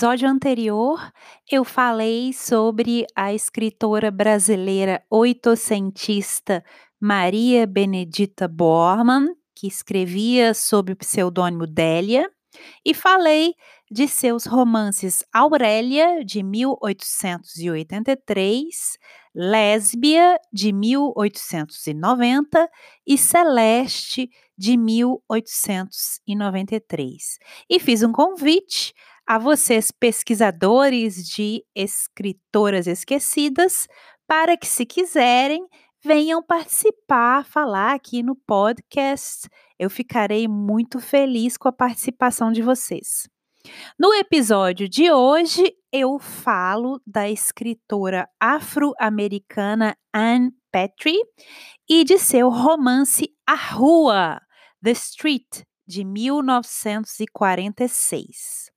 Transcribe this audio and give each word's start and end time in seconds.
Episódio 0.00 0.30
anterior, 0.30 1.12
eu 1.52 1.62
falei 1.62 2.32
sobre 2.32 3.04
a 3.14 3.34
escritora 3.34 4.10
brasileira 4.10 5.04
oitocentista 5.10 6.64
Maria 6.98 7.66
Benedita 7.66 8.48
Bormann, 8.48 9.28
que 9.54 9.66
escrevia 9.66 10.54
sob 10.54 10.92
o 10.92 10.96
pseudônimo 10.96 11.66
Délia, 11.66 12.30
e 12.82 12.94
falei 12.94 13.52
de 13.90 14.08
seus 14.08 14.46
romances 14.46 15.22
Aurélia, 15.30 16.24
de 16.24 16.42
1883, 16.42 18.96
Lésbia, 19.34 20.40
de 20.50 20.72
1890 20.72 22.70
e 23.06 23.18
Celeste, 23.18 24.30
de 24.56 24.78
1893. 24.78 27.38
E 27.68 27.78
fiz 27.78 28.02
um 28.02 28.12
convite 28.12 28.94
a 29.30 29.38
vocês, 29.38 29.90
pesquisadores 29.92 31.24
de 31.24 31.64
escritoras 31.72 32.88
esquecidas, 32.88 33.86
para 34.26 34.56
que, 34.56 34.66
se 34.66 34.84
quiserem, 34.84 35.64
venham 36.04 36.42
participar, 36.42 37.44
falar 37.44 37.94
aqui 37.94 38.24
no 38.24 38.34
podcast. 38.34 39.48
Eu 39.78 39.88
ficarei 39.88 40.48
muito 40.48 40.98
feliz 40.98 41.56
com 41.56 41.68
a 41.68 41.72
participação 41.72 42.50
de 42.50 42.60
vocês. 42.60 43.28
No 43.96 44.12
episódio 44.14 44.88
de 44.88 45.12
hoje, 45.12 45.76
eu 45.92 46.18
falo 46.18 47.00
da 47.06 47.30
escritora 47.30 48.28
afro-americana 48.40 49.96
Anne 50.12 50.50
Petrie 50.72 51.22
e 51.88 52.02
de 52.02 52.18
seu 52.18 52.50
romance 52.50 53.32
A 53.46 53.54
Rua, 53.54 54.40
The 54.82 54.90
Street, 54.90 55.62
de 55.86 56.04
1946. 56.04 58.69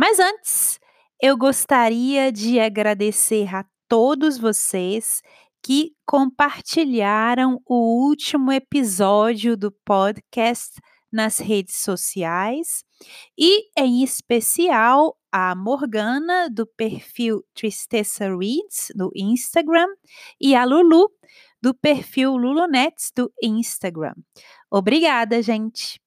Mas 0.00 0.18
antes, 0.18 0.80
eu 1.20 1.36
gostaria 1.36 2.32
de 2.32 2.58
agradecer 2.58 3.54
a 3.54 3.66
todos 3.86 4.38
vocês 4.38 5.20
que 5.62 5.92
compartilharam 6.06 7.60
o 7.66 8.06
último 8.06 8.50
episódio 8.50 9.58
do 9.58 9.70
podcast 9.84 10.80
nas 11.12 11.38
redes 11.38 11.82
sociais 11.82 12.82
e, 13.38 13.68
em 13.76 14.02
especial, 14.02 15.18
a 15.30 15.54
Morgana, 15.54 16.48
do 16.48 16.66
perfil 16.66 17.44
Tristeza 17.52 18.24
Reads, 18.24 18.92
no 18.96 19.10
Instagram, 19.14 19.88
e 20.40 20.54
a 20.54 20.64
Lulu, 20.64 21.10
do 21.60 21.74
perfil 21.74 22.38
Lulonets, 22.38 23.12
do 23.14 23.30
Instagram. 23.42 24.14
Obrigada, 24.70 25.42
gente! 25.42 26.00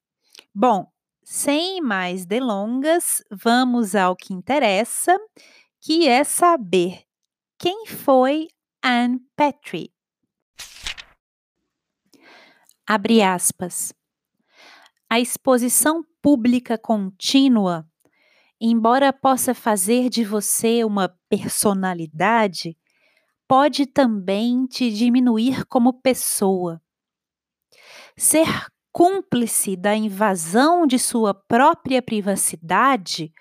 Bom, 0.52 0.84
sem 1.24 1.80
mais 1.80 2.26
delongas, 2.26 3.22
vamos 3.30 3.94
ao 3.94 4.14
que 4.14 4.34
interessa, 4.34 5.18
que 5.80 6.06
é 6.06 6.22
saber 6.22 7.02
quem 7.58 7.86
foi 7.86 8.48
Anne 8.84 9.20
Petrie. 9.34 9.90
Abre 12.86 13.22
aspas. 13.22 13.94
A 15.08 15.18
exposição 15.18 16.04
pública 16.20 16.76
contínua, 16.76 17.88
embora 18.60 19.10
possa 19.10 19.54
fazer 19.54 20.10
de 20.10 20.22
você 20.22 20.84
uma 20.84 21.08
personalidade, 21.28 22.76
pode 23.48 23.86
também 23.86 24.66
te 24.66 24.90
diminuir 24.90 25.64
como 25.66 26.00
pessoa. 26.02 26.82
Ser 28.16 28.68
cúmplice 28.94 29.74
da 29.74 29.96
invasão 29.96 30.86
de 30.86 31.00
sua 31.00 31.34
própria 31.34 32.00
privacidade, 32.00 33.32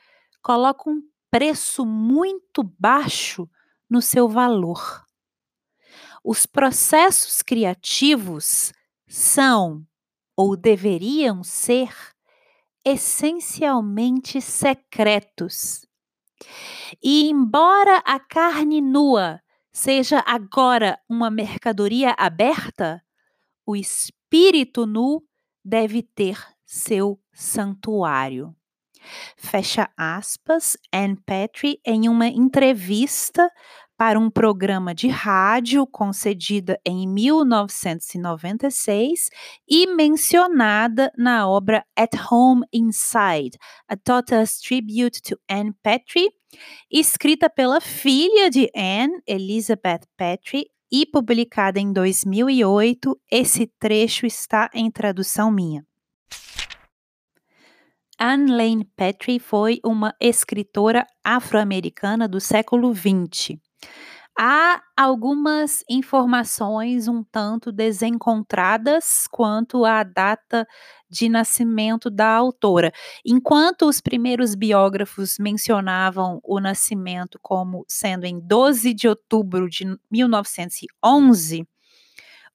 coloca 0.42 0.90
um 0.90 1.00
preço 1.30 1.86
muito 1.86 2.64
baixo 2.80 3.48
no 3.88 4.02
seu 4.02 4.28
valor. 4.28 5.06
Os 6.24 6.48
processos 6.48 7.44
criativos 7.44 8.74
são, 9.08 9.86
ou 10.36 10.58
deveriam 10.58 11.44
ser, 11.44 11.96
essencialmente 12.84 14.42
secretos. 14.42 15.86
E 17.02 17.30
embora 17.30 17.98
a 17.98 18.20
carne 18.20 18.82
nua 18.82 19.40
seja 19.72 20.24
agora 20.26 21.00
uma 21.08 21.30
mercadoria 21.30 22.16
aberta, 22.18 23.04
o 23.68 23.76
espírito 23.76 24.88
nu 24.88 25.24
deve 25.64 26.04
ter 26.04 26.38
seu 26.66 27.20
santuário. 27.32 28.56
Fecha 29.36 29.90
aspas, 29.98 30.78
Anne 30.92 31.18
Petrie 31.26 31.80
em 31.86 32.08
uma 32.08 32.28
entrevista 32.28 33.50
para 33.98 34.20
um 34.20 34.30
programa 34.30 34.94
de 34.94 35.08
rádio 35.08 35.88
concedida 35.88 36.78
em 36.86 37.08
1996 37.08 39.30
e 39.70 39.88
mencionada 39.88 41.12
na 41.18 41.48
obra 41.48 41.86
At 41.96 42.14
Home 42.32 42.66
Inside, 42.74 43.58
A 43.88 43.96
Daughter's 43.96 44.60
Tribute 44.60 45.22
to 45.22 45.40
Anne 45.48 45.74
Petrie, 45.84 46.30
escrita 46.92 47.50
pela 47.50 47.80
filha 47.80 48.50
de 48.50 48.70
Anne, 48.76 49.22
Elizabeth 49.28 50.02
Petrie, 50.18 50.66
e 50.94 51.08
publicada 51.08 51.80
em 51.80 51.92
2008. 51.92 53.20
Esse 53.32 53.66
trecho 53.80 54.28
está 54.28 54.70
em 54.76 54.92
tradução 54.92 55.52
minha. 55.52 55.84
Anne 58.20 58.52
Lane 58.52 58.86
Petrie 58.96 59.40
foi 59.40 59.80
uma 59.84 60.14
escritora 60.22 61.08
afro-americana 61.24 62.28
do 62.28 62.40
século 62.40 62.94
XX. 62.94 63.58
Há 64.38 64.82
algumas 64.98 65.84
informações 65.88 67.08
um 67.08 67.24
tanto 67.24 67.72
desencontradas 67.72 69.28
quanto 69.32 69.86
à 69.86 70.02
data 70.04 70.68
de 71.08 71.30
nascimento 71.30 72.10
da 72.10 72.30
autora. 72.30 72.92
Enquanto 73.24 73.88
os 73.88 74.02
primeiros 74.02 74.56
biógrafos 74.56 75.38
mencionavam 75.40 76.40
o 76.44 76.60
nascimento 76.60 77.38
como 77.44 77.86
sendo 77.88 78.26
em 78.26 78.40
12 78.40 78.92
de 78.96 79.08
outubro 79.08 79.70
de 79.70 79.86
1911, 80.10 81.68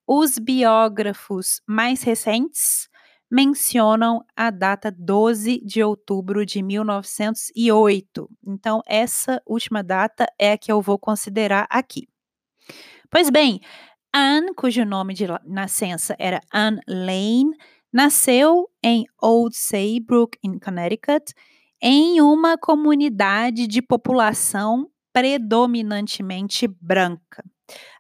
os 0.07 0.39
biógrafos 0.39 1.61
mais 1.67 2.03
recentes 2.03 2.89
mencionam 3.31 4.25
a 4.35 4.51
data 4.51 4.91
12 4.91 5.61
de 5.65 5.83
outubro 5.83 6.47
de 6.47 6.63
1908. 6.63 8.31
Então, 8.47 8.81
essa 8.87 9.43
última 9.47 9.83
data 9.83 10.27
é 10.39 10.53
a 10.53 10.59
que 10.59 10.73
eu 10.73 10.81
vou 10.81 10.99
considerar 10.99 11.67
aqui. 11.71 12.09
Pois 13.11 13.31
bem, 13.31 13.61
Anne, 14.15 14.55
cujo 14.55 14.85
nome 14.85 15.15
de 15.15 15.27
nascença 15.45 16.17
era 16.19 16.41
Anne 16.53 16.81
Lane, 16.89 17.55
nasceu 17.93 18.69
em 18.83 19.05
Old 19.21 19.57
Saybrook, 19.57 20.39
em 20.43 20.59
Connecticut, 20.59 21.33
em 21.81 22.21
uma 22.21 22.59
comunidade 22.59 23.67
de 23.67 23.81
população 23.81 24.91
predominantemente 25.13 26.67
branca. 26.81 27.45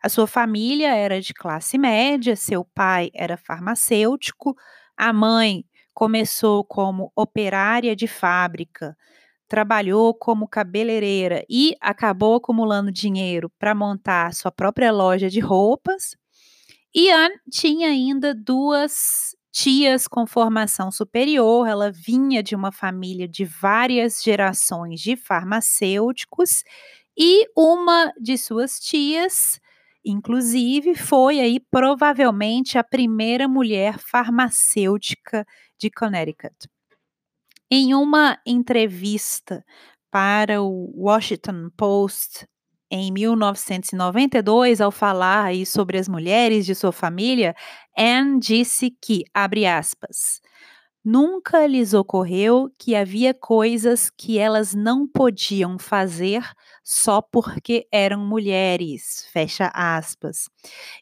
A 0.03 0.09
sua 0.09 0.27
família 0.27 0.95
era 0.95 1.21
de 1.21 1.35
classe 1.35 1.77
média, 1.77 2.35
seu 2.35 2.65
pai 2.65 3.11
era 3.15 3.37
farmacêutico, 3.37 4.57
a 4.99 5.13
mãe 5.13 5.65
começou 5.95 6.65
como 6.65 7.13
operária 7.17 7.97
de 7.97 8.09
fábrica, 8.09 8.97
trabalhou 9.49 10.15
como 10.15 10.49
cabeleireira 10.49 11.45
e 11.49 11.75
acabou 11.81 12.37
acumulando 12.37 12.93
dinheiro 12.93 13.51
para 13.59 13.75
montar 13.75 14.35
sua 14.35 14.53
própria 14.53 14.93
loja 14.93 15.31
de 15.31 15.41
roupas. 15.41 16.17
Ian 16.95 17.31
tinha 17.51 17.89
ainda 17.89 18.35
duas 18.35 19.37
tias 19.53 20.07
com 20.09 20.27
formação 20.27 20.91
superior, 20.91 21.67
ela 21.67 21.91
vinha 21.91 22.43
de 22.43 22.55
uma 22.55 22.71
família 22.73 23.27
de 23.29 23.45
várias 23.45 24.23
gerações 24.23 25.01
de 25.01 25.17
farmacêuticos 25.17 26.63
e 27.17 27.47
uma 27.57 28.13
de 28.21 28.39
suas 28.39 28.79
tias, 28.79 29.61
inclusive, 30.05 30.95
foi 30.95 31.41
aí 31.41 31.61
provavelmente 31.71 32.79
a 32.79 32.85
primeira 32.85 33.49
mulher 33.49 33.99
farmacêutica 33.99 35.47
de 35.79 35.91
Connecticut. 35.91 36.55
Em 37.71 37.95
uma 37.95 38.39
entrevista 38.47 39.65
para 40.11 40.63
o 40.63 40.91
Washington 40.97 41.71
Post 41.77 42.47
em 42.91 43.13
1992, 43.13 44.81
ao 44.81 44.91
falar 44.91 45.45
aí 45.45 45.67
sobre 45.67 45.99
as 45.99 46.09
mulheres 46.09 46.65
de 46.65 46.75
sua 46.75 46.93
família, 46.93 47.55
Anne 47.97 48.41
disse 48.41 48.91
que, 49.03 49.25
abre 49.35 49.67
aspas, 49.67 50.41
nunca 51.11 51.67
lhes 51.67 51.95
ocorreu 51.95 52.71
que 52.79 52.95
havia 52.95 53.33
coisas 53.33 54.11
que 54.11 54.39
elas 54.39 54.75
não 54.75 55.09
podiam 55.09 55.79
fazer 55.79 56.47
só 56.85 57.23
porque 57.23 57.89
eram 57.91 58.21
mulheres, 58.21 59.27
fecha 59.33 59.71
aspas. 59.75 60.51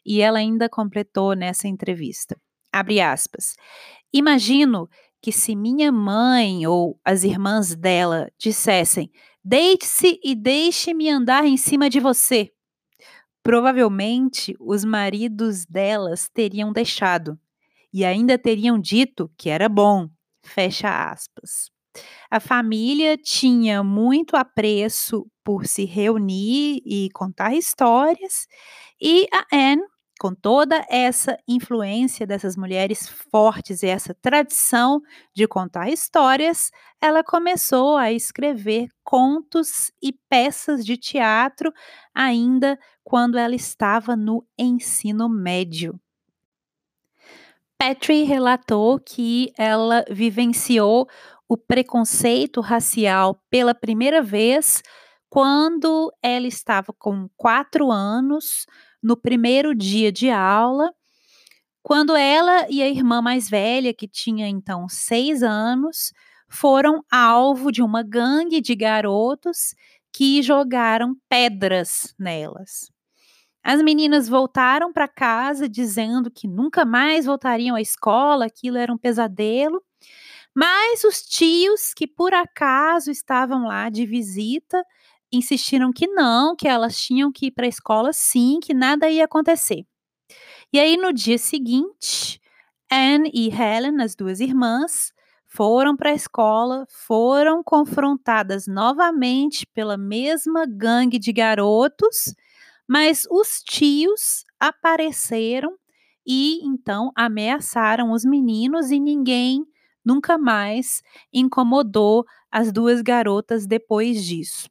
E 0.05 0.21
ela 0.21 0.39
ainda 0.39 0.69
completou 0.69 1.35
nessa 1.35 1.67
entrevista, 1.67 2.39
abre 2.71 3.01
aspas, 3.01 3.57
imagino 4.13 4.89
que 5.21 5.33
se 5.33 5.57
minha 5.57 5.91
mãe 5.91 6.65
ou 6.65 6.97
as 7.03 7.25
irmãs 7.25 7.75
dela 7.75 8.31
dissessem 8.39 9.11
Deite-se 9.43 10.19
e 10.23 10.35
deixe-me 10.35 11.09
andar 11.09 11.45
em 11.45 11.57
cima 11.57 11.89
de 11.89 11.99
você. 11.99 12.51
Provavelmente 13.41 14.55
os 14.59 14.83
maridos 14.83 15.65
delas 15.65 16.29
teriam 16.29 16.71
deixado 16.71 17.39
e 17.93 18.05
ainda 18.05 18.37
teriam 18.37 18.79
dito 18.79 19.31
que 19.37 19.49
era 19.49 19.69
bom. 19.69 20.09
Fecha 20.43 21.11
aspas. 21.11 21.69
A 22.29 22.39
família 22.39 23.17
tinha 23.17 23.83
muito 23.83 24.35
apreço 24.35 25.25
por 25.43 25.65
se 25.65 25.85
reunir 25.85 26.81
e 26.85 27.09
contar 27.13 27.55
histórias, 27.55 28.47
e 29.01 29.27
a 29.33 29.45
Anne 29.51 29.83
com 30.19 30.33
toda 30.33 30.85
essa 30.89 31.37
influência 31.47 32.25
dessas 32.25 32.57
mulheres 32.57 33.07
fortes 33.31 33.83
e 33.83 33.87
essa 33.87 34.13
tradição 34.15 34.99
de 35.33 35.47
contar 35.47 35.89
histórias, 35.89 36.71
ela 37.01 37.23
começou 37.23 37.97
a 37.97 38.11
escrever 38.11 38.87
contos 39.03 39.91
e 40.01 40.11
peças 40.29 40.83
de 40.85 40.97
teatro 40.97 41.71
ainda 42.13 42.77
quando 43.03 43.37
ela 43.37 43.55
estava 43.55 44.15
no 44.15 44.45
ensino 44.57 45.29
médio. 45.29 45.99
Petrie 47.77 48.23
relatou 48.23 48.99
que 48.99 49.51
ela 49.57 50.03
vivenciou 50.09 51.07
o 51.47 51.55
preconceito 51.55 52.59
racial 52.59 53.39
pela 53.49 53.73
primeira 53.73 54.21
vez 54.21 54.81
quando 55.29 56.11
ela 56.21 56.47
estava 56.47 56.93
com 56.97 57.29
quatro 57.37 57.91
anos 57.91 58.65
no 59.01 59.15
primeiro 59.15 59.75
dia 59.75 60.11
de 60.11 60.29
aula, 60.29 60.91
quando 61.83 62.15
ela 62.15 62.65
e 62.69 62.81
a 62.81 62.89
irmã 62.89 63.21
mais 63.21 63.49
velha, 63.49 63.93
que 63.93 64.07
tinha 64.07 64.47
então 64.47 64.89
seis 64.89 65.43
anos, 65.43 66.11
foram 66.49 67.01
alvo 67.11 67.71
de 67.71 67.81
uma 67.81 68.03
gangue 68.03 68.59
de 68.59 68.75
garotos 68.75 69.75
que 70.11 70.41
jogaram 70.41 71.15
pedras 71.29 72.13
nelas. 72.17 72.91
As 73.69 73.81
meninas 73.81 74.29
voltaram 74.29 74.93
para 74.93 75.09
casa 75.09 75.67
dizendo 75.67 76.31
que 76.31 76.47
nunca 76.47 76.85
mais 76.85 77.25
voltariam 77.25 77.75
à 77.75 77.81
escola, 77.81 78.45
aquilo 78.45 78.77
era 78.77 78.93
um 78.93 78.97
pesadelo. 78.97 79.83
Mas 80.55 81.03
os 81.03 81.21
tios, 81.21 81.93
que 81.93 82.07
por 82.07 82.33
acaso 82.33 83.11
estavam 83.11 83.67
lá 83.67 83.89
de 83.89 84.05
visita, 84.05 84.81
insistiram 85.29 85.91
que 85.91 86.07
não, 86.07 86.55
que 86.55 86.65
elas 86.65 86.97
tinham 86.97 87.29
que 87.29 87.47
ir 87.47 87.51
para 87.51 87.65
a 87.65 87.67
escola 87.67 88.13
sim, 88.13 88.61
que 88.63 88.73
nada 88.73 89.09
ia 89.09 89.25
acontecer. 89.25 89.85
E 90.71 90.79
aí 90.79 90.95
no 90.95 91.11
dia 91.11 91.37
seguinte, 91.37 92.39
Anne 92.89 93.29
e 93.33 93.49
Helen, 93.49 94.01
as 94.01 94.15
duas 94.15 94.39
irmãs, 94.39 95.11
foram 95.45 95.97
para 95.97 96.11
a 96.11 96.15
escola, 96.15 96.85
foram 96.89 97.61
confrontadas 97.61 98.65
novamente 98.65 99.67
pela 99.73 99.97
mesma 99.97 100.65
gangue 100.65 101.19
de 101.19 101.33
garotos, 101.33 102.33
mas 102.87 103.23
os 103.29 103.61
tios 103.63 104.43
apareceram 104.59 105.73
e 106.25 106.59
então 106.65 107.11
ameaçaram 107.15 108.11
os 108.11 108.23
meninos 108.25 108.91
e 108.91 108.99
ninguém 108.99 109.65
nunca 110.05 110.37
mais 110.37 111.01
incomodou 111.33 112.25
as 112.51 112.71
duas 112.71 113.01
garotas 113.01 113.65
depois 113.67 114.23
disso. 114.23 114.69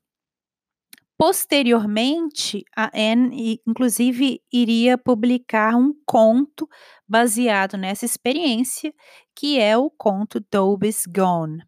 Posteriormente, 1.19 2.63
a 2.77 2.91
Anne, 2.95 3.61
inclusive, 3.67 4.43
iria 4.53 4.99
publicar 4.99 5.75
um 5.75 5.95
conto 6.05 6.69
baseado 7.09 7.77
nessa 7.79 8.05
experiência, 8.05 8.93
que 9.35 9.59
é 9.59 9.77
o 9.79 9.91
conto 9.91 10.45
Dobie's 10.51 11.05
Gone. 11.07 11.63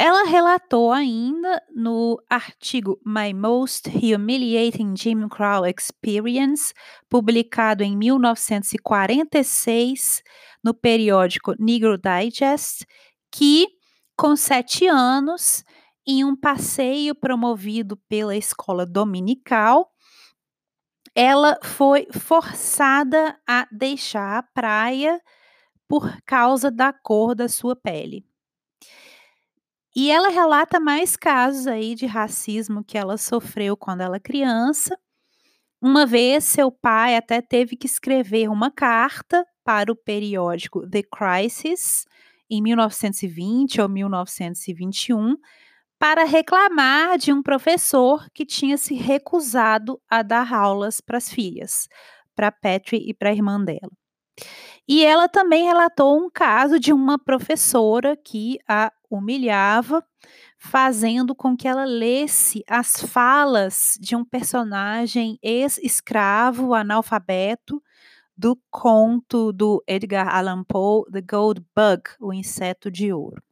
Ela 0.00 0.22
relatou 0.24 0.92
ainda 0.92 1.60
no 1.74 2.22
artigo 2.30 3.00
My 3.04 3.34
Most 3.34 3.88
Humiliating 3.88 4.94
Jim 4.96 5.28
Crow 5.28 5.66
Experience, 5.66 6.72
publicado 7.10 7.82
em 7.82 7.96
1946 7.96 10.22
no 10.62 10.72
periódico 10.72 11.52
Negro 11.58 11.98
Digest, 11.98 12.86
que, 13.32 13.66
com 14.16 14.36
sete 14.36 14.86
anos, 14.86 15.64
em 16.06 16.24
um 16.24 16.36
passeio 16.36 17.12
promovido 17.12 17.96
pela 18.08 18.36
escola 18.36 18.86
dominical, 18.86 19.90
ela 21.12 21.58
foi 21.64 22.06
forçada 22.12 23.36
a 23.48 23.66
deixar 23.72 24.38
a 24.38 24.42
praia 24.44 25.20
por 25.88 26.16
causa 26.24 26.70
da 26.70 26.92
cor 26.92 27.34
da 27.34 27.48
sua 27.48 27.74
pele. 27.74 28.27
E 30.00 30.12
ela 30.12 30.28
relata 30.28 30.78
mais 30.78 31.16
casos 31.16 31.66
aí 31.66 31.96
de 31.96 32.06
racismo 32.06 32.84
que 32.84 32.96
ela 32.96 33.16
sofreu 33.16 33.76
quando 33.76 34.00
ela 34.00 34.20
criança. 34.20 34.96
Uma 35.82 36.06
vez 36.06 36.44
seu 36.44 36.70
pai 36.70 37.16
até 37.16 37.42
teve 37.42 37.74
que 37.74 37.88
escrever 37.88 38.48
uma 38.48 38.70
carta 38.70 39.44
para 39.64 39.90
o 39.90 39.96
periódico 39.96 40.88
The 40.88 41.02
Crisis 41.02 42.04
em 42.48 42.62
1920 42.62 43.80
ou 43.80 43.88
1921 43.88 45.34
para 45.98 46.22
reclamar 46.22 47.18
de 47.18 47.32
um 47.32 47.42
professor 47.42 48.24
que 48.32 48.46
tinha 48.46 48.78
se 48.78 48.94
recusado 48.94 50.00
a 50.08 50.22
dar 50.22 50.54
aulas 50.54 51.00
para 51.00 51.18
as 51.18 51.28
filhas, 51.28 51.88
para 52.36 52.52
Petri 52.52 53.02
e 53.04 53.12
para 53.12 53.30
a 53.30 53.34
irmã 53.34 53.60
dela. 53.60 53.90
E 54.88 55.04
ela 55.04 55.28
também 55.28 55.64
relatou 55.66 56.18
um 56.18 56.30
caso 56.30 56.80
de 56.80 56.92
uma 56.94 57.18
professora 57.18 58.16
que 58.16 58.58
a 58.66 58.90
humilhava, 59.10 60.02
fazendo 60.58 61.34
com 61.34 61.56
que 61.56 61.68
ela 61.68 61.84
lesse 61.84 62.64
as 62.68 63.00
falas 63.00 63.98
de 64.00 64.16
um 64.16 64.24
personagem 64.24 65.38
ex-escravo 65.42 66.74
analfabeto 66.74 67.82
do 68.36 68.58
conto 68.70 69.52
do 69.52 69.82
Edgar 69.86 70.34
Allan 70.34 70.64
Poe, 70.64 71.04
The 71.12 71.22
Gold 71.22 71.62
Bug, 71.76 72.02
o 72.20 72.32
inseto 72.32 72.90
de 72.90 73.12
ouro. 73.12 73.42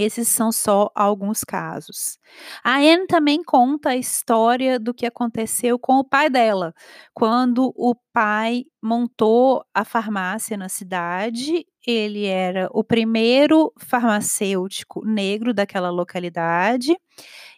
Esses 0.00 0.28
são 0.28 0.52
só 0.52 0.90
alguns 0.94 1.42
casos. 1.42 2.18
A 2.62 2.76
Anne 2.76 3.08
também 3.08 3.42
conta 3.42 3.90
a 3.90 3.96
história 3.96 4.78
do 4.78 4.94
que 4.94 5.04
aconteceu 5.04 5.76
com 5.76 5.94
o 5.94 6.04
pai 6.04 6.30
dela, 6.30 6.72
quando 7.12 7.72
o 7.74 7.96
pai 8.12 8.62
montou 8.80 9.64
a 9.74 9.84
farmácia 9.84 10.56
na 10.56 10.68
cidade. 10.68 11.66
Ele 11.84 12.26
era 12.26 12.68
o 12.72 12.84
primeiro 12.84 13.72
farmacêutico 13.76 15.04
negro 15.04 15.52
daquela 15.52 15.90
localidade. 15.90 16.96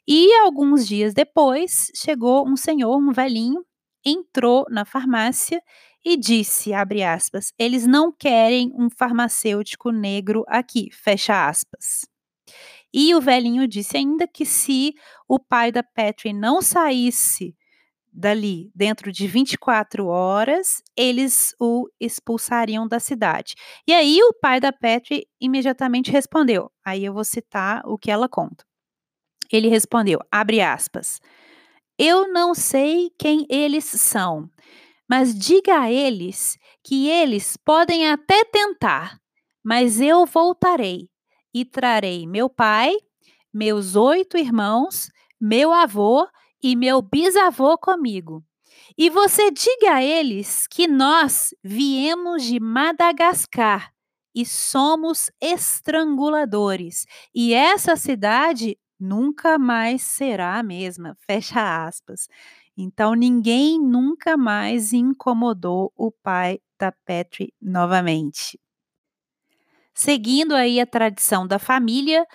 E 0.09 0.33
alguns 0.37 0.87
dias 0.89 1.13
depois, 1.13 1.91
chegou 1.95 2.49
um 2.49 2.57
senhor, 2.57 2.97
um 2.97 3.13
velhinho, 3.13 3.63
entrou 4.05 4.65
na 4.71 4.87
farmácia 4.87 5.61
e 6.03 6.17
disse, 6.17 6.73
abre 6.73 7.03
aspas, 7.03 7.53
eles 7.59 7.87
não 7.87 8.11
querem 8.11 8.73
um 8.75 8.89
farmacêutico 8.89 9.91
negro 9.91 10.43
aqui, 10.49 10.89
fecha 10.93 11.47
aspas. 11.47 12.09
E 12.93 13.15
o 13.15 13.21
velhinho 13.21 13.67
disse 13.69 13.97
ainda 13.97 14.27
que 14.27 14.45
se 14.45 14.95
o 15.29 15.39
pai 15.39 15.71
da 15.71 15.83
Petri 15.83 16.33
não 16.33 16.61
saísse 16.61 17.55
dali 18.13 18.71
dentro 18.75 19.13
de 19.13 19.27
24 19.27 20.07
horas, 20.07 20.83
eles 20.97 21.55
o 21.61 21.89
expulsariam 22.01 22.87
da 22.87 22.99
cidade. 22.99 23.55
E 23.87 23.93
aí 23.93 24.21
o 24.23 24.35
pai 24.35 24.61
da 24.61 24.73
Petri 24.73 25.27
imediatamente 25.41 26.11
respondeu. 26.11 26.71
Aí 26.85 27.05
eu 27.05 27.15
vou 27.15 27.25
citar 27.25 27.83
o 27.85 27.97
que 27.97 28.11
ela 28.11 28.29
conta. 28.29 28.65
Ele 29.53 29.69
respondeu, 29.69 30.19
abre 30.31 30.61
aspas, 30.61 31.21
eu 31.99 32.33
não 32.33 32.55
sei 32.55 33.11
quem 33.19 33.47
eles 33.51 33.85
são, 33.85 34.49
mas 35.09 35.35
diga 35.35 35.81
a 35.81 35.91
eles 35.91 36.57
que 36.85 37.09
eles 37.09 37.57
podem 37.57 38.09
até 38.11 38.45
tentar, 38.45 39.19
mas 39.63 40.01
eu 40.01 40.25
voltarei 40.25 41.10
e 41.53 41.65
trarei 41.65 42.27
meu 42.27 42.49
pai, 42.49 42.95
meus 43.53 43.97
oito 43.97 44.37
irmãos, 44.37 45.11
meu 45.41 45.73
avô 45.73 46.27
e 46.63 46.77
meu 46.77 47.03
bisavô 47.03 47.77
comigo. 47.79 48.45
E 48.97 49.09
você 49.11 49.51
diga 49.51 49.95
a 49.95 50.03
eles 50.03 50.67
que 50.67 50.87
nós 50.87 51.55
viemos 51.63 52.45
de 52.45 52.61
Madagascar 52.61 53.93
e 54.35 54.47
somos 54.47 55.31
estranguladores, 55.41 57.05
e 57.35 57.53
essa 57.53 57.97
cidade 57.97 58.79
nunca 58.99 59.59
mais 59.59 60.03
será 60.03 60.59
a 60.59 60.63
mesma. 60.63 61.17
Fecha 61.27 61.87
aspas. 61.87 62.29
Então, 62.77 63.15
ninguém 63.15 63.79
nunca 63.81 64.37
mais 64.37 64.93
incomodou 64.93 65.93
o 65.97 66.13
pai 66.13 66.61
da 66.79 66.93
Petri 66.93 67.53
novamente. 67.61 68.59
Seguindo 70.03 70.55
aí 70.55 70.81
a 70.81 70.87
tradição 70.87 71.47
da 71.47 71.59
família, 71.59 72.27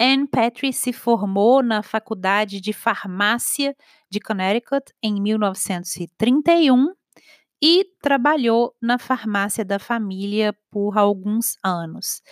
Anne 0.00 0.28
Petrie 0.28 0.72
se 0.72 0.92
formou 0.92 1.64
na 1.64 1.82
Faculdade 1.82 2.60
de 2.60 2.72
Farmácia 2.72 3.74
de 4.08 4.20
Connecticut 4.20 4.92
em 5.02 5.20
1931 5.20 6.94
e 7.60 7.84
trabalhou 8.00 8.72
na 8.80 8.98
farmácia 8.98 9.64
da 9.64 9.80
família 9.80 10.56
por 10.70 10.96
alguns 10.96 11.56
anos. 11.64 12.22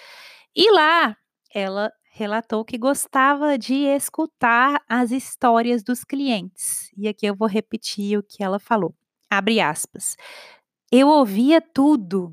E 0.54 0.70
lá 0.70 1.16
ela 1.52 1.90
relatou 2.12 2.64
que 2.64 2.78
gostava 2.78 3.58
de 3.58 3.74
escutar 3.74 4.80
as 4.88 5.10
histórias 5.10 5.82
dos 5.82 6.04
clientes. 6.04 6.92
E 6.96 7.08
aqui 7.08 7.26
eu 7.26 7.34
vou 7.34 7.48
repetir 7.48 8.20
o 8.20 8.22
que 8.22 8.40
ela 8.40 8.60
falou. 8.60 8.94
Abre 9.28 9.58
aspas. 9.60 10.14
Eu 10.92 11.08
ouvia 11.08 11.60
tudo, 11.60 12.32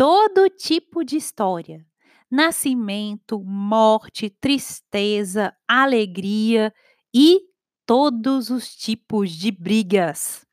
todo 0.00 0.48
tipo 0.48 1.04
de 1.04 1.18
história 1.18 1.84
nascimento, 2.30 3.38
morte, 3.44 4.30
tristeza, 4.30 5.54
alegria 5.68 6.72
e 7.12 7.42
todos 7.84 8.48
os 8.48 8.74
tipos 8.74 9.30
de 9.30 9.50
brigas. 9.50 10.46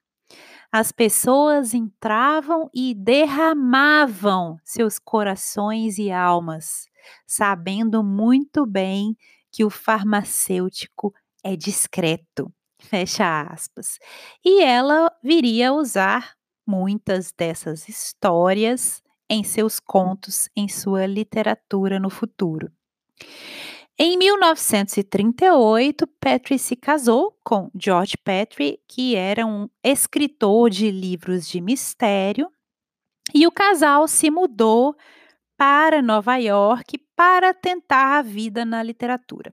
As 0.70 0.92
pessoas 0.92 1.74
entravam 1.74 2.70
e 2.76 2.94
derramavam 2.94 4.58
seus 4.66 5.00
corações 5.00 5.98
e 5.98 6.12
almas, 6.12 6.90
sabendo 7.26 8.04
muito 8.04 8.66
bem 8.66 9.16
que 9.50 9.64
o 9.64 9.70
farmacêutico 9.70 11.14
é 11.42 11.56
discreto. 11.56 12.52
Fecha 12.82 13.44
aspas. 13.44 13.98
E 14.44 14.62
ela 14.62 15.10
viria 15.24 15.70
a 15.70 15.74
usar 15.74 16.36
muitas 16.68 17.32
dessas 17.32 17.88
histórias 17.88 19.02
em 19.30 19.44
seus 19.44 19.80
contos, 19.80 20.50
em 20.56 20.68
sua 20.68 21.06
literatura 21.06 22.00
no 22.00 22.10
futuro. 22.10 22.72
Em 24.00 24.16
1938, 24.16 26.06
Petrie 26.20 26.60
se 26.60 26.76
casou 26.76 27.36
com 27.44 27.72
George 27.76 28.16
Petrie, 28.16 28.80
que 28.88 29.16
era 29.16 29.46
um 29.46 29.68
escritor 29.84 30.70
de 30.70 30.92
livros 30.92 31.48
de 31.48 31.60
mistério, 31.60 32.48
e 33.34 33.48
o 33.48 33.52
casal 33.52 34.08
se 34.08 34.30
mudou 34.30 34.96
para 35.58 36.02
Nova 36.02 36.38
York 36.38 37.00
para 37.16 37.54
tentar 37.54 38.20
a 38.20 38.22
vida 38.22 38.64
na 38.64 38.84
literatura. 38.84 39.52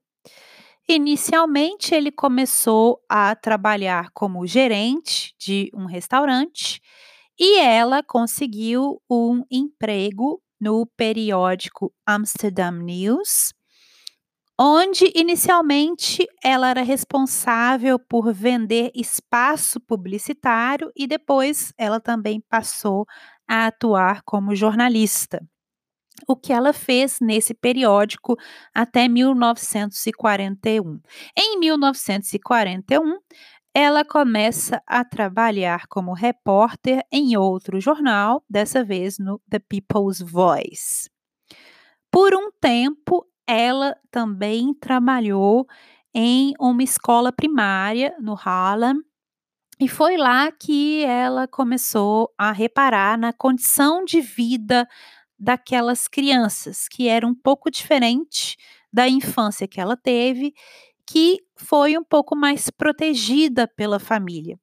Inicialmente, 0.86 1.94
ele 1.94 2.12
começou 2.12 3.02
a 3.08 3.34
trabalhar 3.34 4.10
como 4.10 4.46
gerente 4.46 5.34
de 5.38 5.70
um 5.74 5.86
restaurante 5.86 6.82
e 7.38 7.58
ela 7.60 8.02
conseguiu 8.02 9.00
um 9.10 9.42
emprego 9.50 10.40
no 10.60 10.86
periódico 10.96 11.92
Amsterdam 12.06 12.82
News, 12.82 13.52
onde 14.58 15.12
inicialmente 15.14 16.26
ela 16.42 16.68
era 16.70 16.82
responsável 16.82 17.98
por 17.98 18.32
vender 18.32 18.90
espaço 18.94 19.80
publicitário 19.80 20.90
e 20.96 21.06
depois 21.06 21.72
ela 21.76 22.00
também 22.00 22.40
passou 22.48 23.04
a 23.48 23.66
atuar 23.66 24.22
como 24.24 24.54
jornalista. 24.54 25.40
O 26.28 26.36
que 26.36 26.52
ela 26.52 26.72
fez 26.72 27.18
nesse 27.20 27.52
periódico 27.52 28.36
até 28.72 29.08
1941. 29.08 31.00
Em 31.36 31.58
1941, 31.58 33.18
ela 33.74 34.04
começa 34.04 34.80
a 34.86 35.04
trabalhar 35.04 35.86
como 35.88 36.12
repórter 36.12 37.04
em 37.10 37.36
outro 37.36 37.80
jornal, 37.80 38.44
dessa 38.48 38.84
vez 38.84 39.18
no 39.18 39.40
The 39.50 39.58
People's 39.58 40.20
Voice. 40.20 41.10
Por 42.10 42.34
um 42.34 42.52
tempo, 42.60 43.26
ela 43.46 43.96
também 44.12 44.72
trabalhou 44.72 45.66
em 46.14 46.54
uma 46.60 46.84
escola 46.84 47.32
primária 47.32 48.14
no 48.20 48.34
Harlem, 48.34 48.94
e 49.80 49.88
foi 49.88 50.16
lá 50.16 50.52
que 50.52 51.04
ela 51.04 51.48
começou 51.48 52.32
a 52.38 52.52
reparar 52.52 53.18
na 53.18 53.32
condição 53.32 54.04
de 54.04 54.20
vida 54.20 54.86
daquelas 55.36 56.06
crianças, 56.06 56.86
que 56.88 57.08
era 57.08 57.26
um 57.26 57.34
pouco 57.34 57.68
diferente 57.72 58.56
da 58.92 59.08
infância 59.08 59.66
que 59.66 59.80
ela 59.80 59.96
teve 59.96 60.54
que 61.06 61.38
foi 61.56 61.96
um 61.98 62.04
pouco 62.04 62.36
mais 62.36 62.70
protegida 62.70 63.68
pela 63.68 63.98
família. 63.98 64.58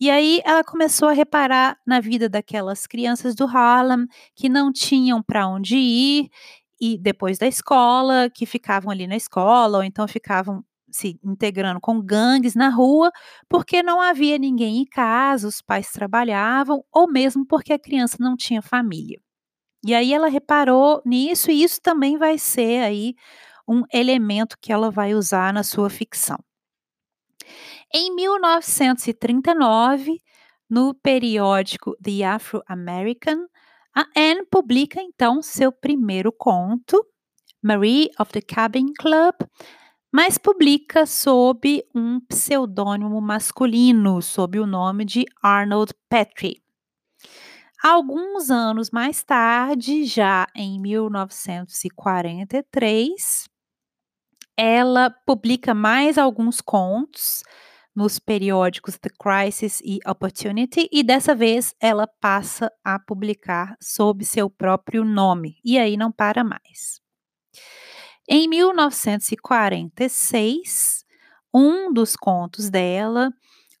E 0.00 0.10
aí 0.10 0.40
ela 0.44 0.64
começou 0.64 1.08
a 1.08 1.12
reparar 1.12 1.78
na 1.86 2.00
vida 2.00 2.28
daquelas 2.28 2.86
crianças 2.86 3.34
do 3.34 3.46
Harlem 3.46 4.06
que 4.34 4.48
não 4.48 4.72
tinham 4.72 5.22
para 5.22 5.46
onde 5.46 5.76
ir 5.76 6.28
e 6.80 6.98
depois 6.98 7.38
da 7.38 7.46
escola, 7.46 8.28
que 8.28 8.44
ficavam 8.46 8.90
ali 8.90 9.06
na 9.06 9.16
escola 9.16 9.78
ou 9.78 9.84
então 9.84 10.08
ficavam 10.08 10.64
se 10.90 11.18
integrando 11.24 11.80
com 11.80 12.00
gangues 12.02 12.54
na 12.54 12.68
rua, 12.68 13.10
porque 13.48 13.82
não 13.82 14.00
havia 14.00 14.36
ninguém 14.38 14.78
em 14.78 14.84
casa, 14.84 15.48
os 15.48 15.62
pais 15.62 15.90
trabalhavam 15.92 16.84
ou 16.92 17.10
mesmo 17.10 17.46
porque 17.46 17.72
a 17.72 17.78
criança 17.78 18.16
não 18.20 18.36
tinha 18.36 18.60
família. 18.60 19.20
E 19.84 19.94
aí 19.94 20.12
ela 20.14 20.28
reparou 20.28 21.02
nisso 21.04 21.50
e 21.50 21.62
isso 21.62 21.80
também 21.82 22.16
vai 22.18 22.38
ser 22.38 22.82
aí 22.84 23.14
um 23.68 23.82
elemento 23.92 24.56
que 24.60 24.72
ela 24.72 24.90
vai 24.90 25.14
usar 25.14 25.52
na 25.52 25.62
sua 25.62 25.90
ficção. 25.90 26.38
Em 27.94 28.14
1939, 28.14 30.22
no 30.68 30.94
periódico 30.94 31.96
The 32.02 32.24
Afro-American, 32.24 33.46
a 33.94 34.06
Anne 34.16 34.46
publica 34.50 35.02
então 35.02 35.42
seu 35.42 35.70
primeiro 35.70 36.32
conto, 36.32 37.06
Marie 37.62 38.08
of 38.18 38.32
the 38.32 38.40
Cabin 38.40 38.94
Club, 38.98 39.34
mas 40.10 40.38
publica 40.38 41.04
sob 41.06 41.84
um 41.94 42.18
pseudônimo 42.20 43.20
masculino, 43.20 44.22
sob 44.22 44.58
o 44.58 44.66
nome 44.66 45.04
de 45.04 45.26
Arnold 45.42 45.92
Petrie. 46.08 46.62
Alguns 47.82 48.50
anos 48.50 48.90
mais 48.90 49.22
tarde, 49.22 50.04
já 50.04 50.46
em 50.54 50.80
1943, 50.80 53.51
ela 54.56 55.10
publica 55.10 55.74
mais 55.74 56.18
alguns 56.18 56.60
contos 56.60 57.42
nos 57.94 58.18
periódicos 58.18 58.98
The 58.98 59.10
Crisis 59.10 59.80
e 59.84 59.98
Opportunity, 60.06 60.88
e 60.90 61.02
dessa 61.02 61.34
vez 61.34 61.74
ela 61.80 62.06
passa 62.06 62.72
a 62.82 62.98
publicar 62.98 63.76
sob 63.80 64.24
seu 64.24 64.48
próprio 64.48 65.04
nome, 65.04 65.58
e 65.64 65.78
aí 65.78 65.94
não 65.96 66.10
para 66.10 66.42
mais. 66.42 67.00
Em 68.28 68.48
1946, 68.48 71.04
um 71.52 71.92
dos 71.92 72.16
contos 72.16 72.70
dela, 72.70 73.30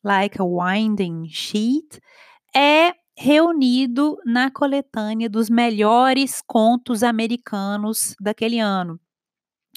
Like 0.04 0.38
a 0.40 0.44
Winding 0.44 1.28
Sheet, 1.28 2.00
é 2.54 2.92
reunido 3.16 4.18
na 4.26 4.50
coletânea 4.50 5.30
dos 5.30 5.48
melhores 5.48 6.42
contos 6.46 7.02
americanos 7.02 8.14
daquele 8.20 8.58
ano, 8.58 9.00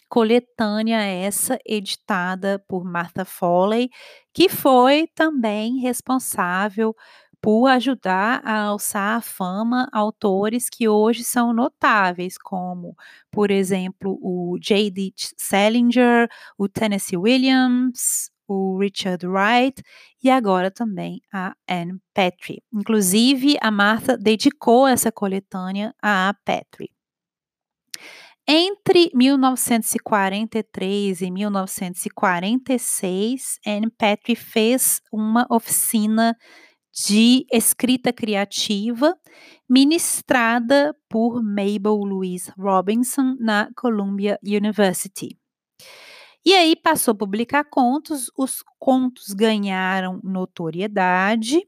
coletânea 0.09 1.01
essa 1.01 1.59
editada 1.65 2.63
por 2.67 2.83
Martha 2.83 3.25
Foley, 3.25 3.89
que 4.33 4.49
foi 4.49 5.07
também 5.15 5.79
responsável 5.79 6.95
por 7.41 7.67
ajudar 7.67 8.41
a 8.43 8.61
alçar 8.63 9.17
a 9.17 9.21
fama 9.21 9.87
autores 9.93 10.67
que 10.67 10.89
hoje 10.89 11.23
são 11.23 11.53
notáveis, 11.53 12.37
como, 12.39 12.95
por 13.29 13.51
exemplo, 13.51 14.17
o 14.21 14.57
J.D. 14.59 15.13
Salinger, 15.37 16.27
o 16.57 16.67
Tennessee 16.67 17.17
Williams, 17.17 18.31
o 18.47 18.79
Richard 18.79 19.27
Wright 19.27 19.83
e 20.23 20.29
agora 20.29 20.71
também 20.71 21.21
a 21.31 21.55
Anne 21.69 21.99
Petrie. 22.13 22.63
Inclusive, 22.73 23.57
a 23.61 23.69
Martha 23.69 24.17
dedicou 24.17 24.87
essa 24.87 25.11
coletânea 25.11 25.93
a 26.01 26.33
Petrie. 26.43 26.94
Entre 28.47 29.09
1943 29.11 31.21
e 31.21 31.31
1946, 31.31 33.59
Anne 33.65 33.89
Petrie 33.89 34.35
fez 34.35 35.01
uma 35.11 35.47
oficina 35.49 36.37
de 36.93 37.47
escrita 37.51 38.13
criativa, 38.13 39.17
ministrada 39.67 40.95
por 41.09 41.41
Mabel 41.41 41.95
Louise 41.95 42.53
Robinson 42.55 43.35
na 43.39 43.71
Columbia 43.75 44.37
University. 44.43 45.35
E 46.45 46.53
aí 46.53 46.75
passou 46.75 47.13
a 47.13 47.17
publicar 47.17 47.63
contos, 47.63 48.29
os 48.37 48.63
contos 48.77 49.33
ganharam 49.33 50.21
notoriedade 50.23 51.67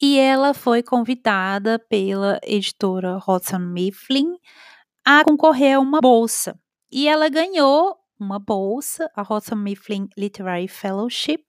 e 0.00 0.18
ela 0.18 0.54
foi 0.54 0.82
convidada 0.82 1.78
pela 1.78 2.40
editora 2.42 3.18
Hudson 3.18 3.58
Mifflin 3.58 4.36
a 5.04 5.24
concorrer 5.24 5.76
a 5.76 5.80
uma 5.80 6.00
bolsa. 6.00 6.58
E 6.90 7.06
ela 7.06 7.28
ganhou 7.28 7.96
uma 8.18 8.38
bolsa, 8.38 9.10
a 9.14 9.22
Hudson 9.22 9.56
Mifflin 9.56 10.08
Literary 10.16 10.68
Fellowship, 10.68 11.44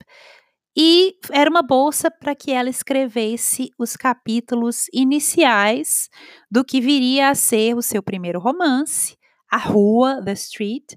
e 0.76 1.16
era 1.32 1.50
uma 1.50 1.62
bolsa 1.62 2.10
para 2.10 2.34
que 2.34 2.52
ela 2.52 2.70
escrevesse 2.70 3.70
os 3.78 3.98
capítulos 3.98 4.86
iniciais 4.94 6.10
do 6.50 6.64
que 6.64 6.80
viria 6.80 7.30
a 7.30 7.36
ser 7.36 7.76
o 7.76 7.82
seu 7.82 8.02
primeiro 8.02 8.40
romance, 8.40 9.18
A 9.52 9.58
Rua, 9.58 10.22
The 10.24 10.32
Street, 10.34 10.94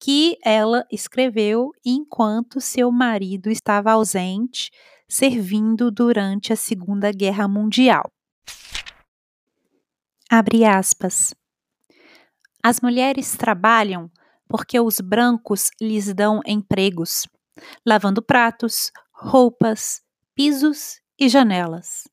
que 0.00 0.36
ela 0.44 0.84
escreveu 0.92 1.70
enquanto 1.84 2.60
seu 2.60 2.92
marido 2.92 3.50
estava 3.50 3.90
ausente, 3.92 4.70
servindo 5.08 5.90
durante 5.90 6.52
a 6.52 6.56
Segunda 6.56 7.12
Guerra 7.12 7.46
Mundial. 7.46 8.10
Abre 10.28 10.64
aspas. 10.64 11.34
As 12.62 12.80
mulheres 12.80 13.36
trabalham 13.36 14.10
porque 14.48 14.78
os 14.80 15.00
brancos 15.00 15.70
lhes 15.80 16.12
dão 16.12 16.40
empregos, 16.44 17.26
lavando 17.84 18.20
pratos, 18.20 18.90
roupas, 19.12 20.02
pisos 20.34 21.00
e 21.18 21.28
janelas. 21.28 22.08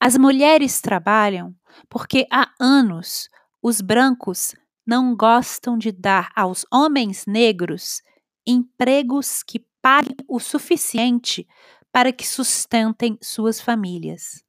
As 0.00 0.16
mulheres 0.16 0.80
trabalham 0.80 1.54
porque 1.88 2.26
há 2.32 2.52
anos 2.58 3.28
os 3.62 3.80
brancos 3.80 4.54
não 4.86 5.14
gostam 5.14 5.78
de 5.78 5.92
dar 5.92 6.32
aos 6.34 6.64
homens 6.72 7.26
negros 7.26 8.02
empregos 8.46 9.42
que 9.42 9.64
paguem 9.80 10.16
o 10.26 10.40
suficiente 10.40 11.46
para 11.92 12.12
que 12.12 12.26
sustentem 12.26 13.18
suas 13.20 13.60
famílias. 13.60 14.44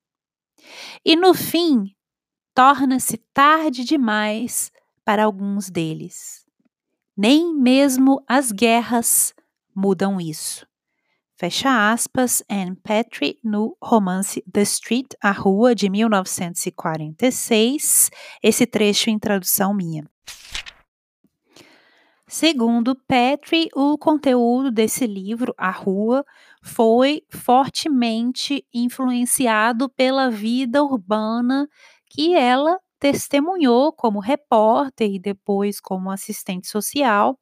E 1.03 1.15
no 1.15 1.33
fim, 1.33 1.95
torna-se 2.53 3.17
tarde 3.33 3.83
demais 3.83 4.71
para 5.03 5.25
alguns 5.25 5.67
deles. 5.69 6.45
Nem 7.17 7.53
mesmo 7.53 8.23
as 8.27 8.51
guerras 8.51 9.33
mudam 9.75 10.21
isso. 10.21 10.65
Fecha 11.35 11.91
aspas, 11.91 12.43
Anne 12.47 12.75
Petrie 12.75 13.39
no 13.43 13.75
romance 13.81 14.43
The 14.51 14.61
Street, 14.61 15.07
A 15.19 15.31
Rua, 15.31 15.73
de 15.73 15.89
1946, 15.89 18.11
esse 18.43 18.67
trecho 18.67 19.09
em 19.09 19.17
tradução 19.17 19.73
minha. 19.73 20.07
Segundo 22.27 22.93
Petrie, 22.95 23.69
o 23.75 23.97
conteúdo 23.97 24.69
desse 24.71 25.07
livro, 25.07 25.55
A 25.57 25.71
Rua, 25.71 26.23
foi 26.61 27.23
fortemente 27.29 28.65
influenciado 28.73 29.89
pela 29.89 30.29
vida 30.29 30.83
urbana 30.83 31.67
que 32.07 32.35
ela 32.35 32.79
testemunhou 32.99 33.91
como 33.91 34.19
repórter 34.19 35.11
e 35.11 35.19
depois 35.19 35.81
como 35.81 36.11
assistente 36.11 36.67
social 36.67 37.39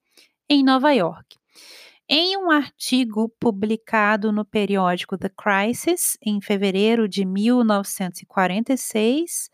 em 0.49 0.63
Nova 0.63 0.93
York. 0.93 1.37
Em 2.07 2.37
um 2.37 2.49
artigo 2.49 3.29
publicado 3.39 4.31
no 4.31 4.43
periódico 4.43 5.15
The 5.17 5.29
Crisis, 5.29 6.17
em 6.25 6.41
fevereiro 6.41 7.07
de 7.07 7.23
1946, 7.23 9.51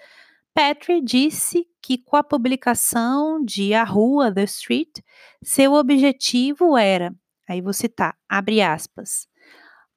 Petrie 0.54 1.02
disse 1.02 1.68
que 1.82 1.98
com 1.98 2.16
a 2.16 2.24
publicação 2.24 3.44
de 3.44 3.74
A 3.74 3.84
Rua, 3.84 4.34
The 4.34 4.46
Street, 4.46 5.00
seu 5.44 5.74
objetivo 5.74 6.78
era, 6.78 7.14
aí 7.50 7.60
vou 7.60 7.74
citar, 7.74 8.16
abre 8.30 8.62
aspas, 8.62 9.28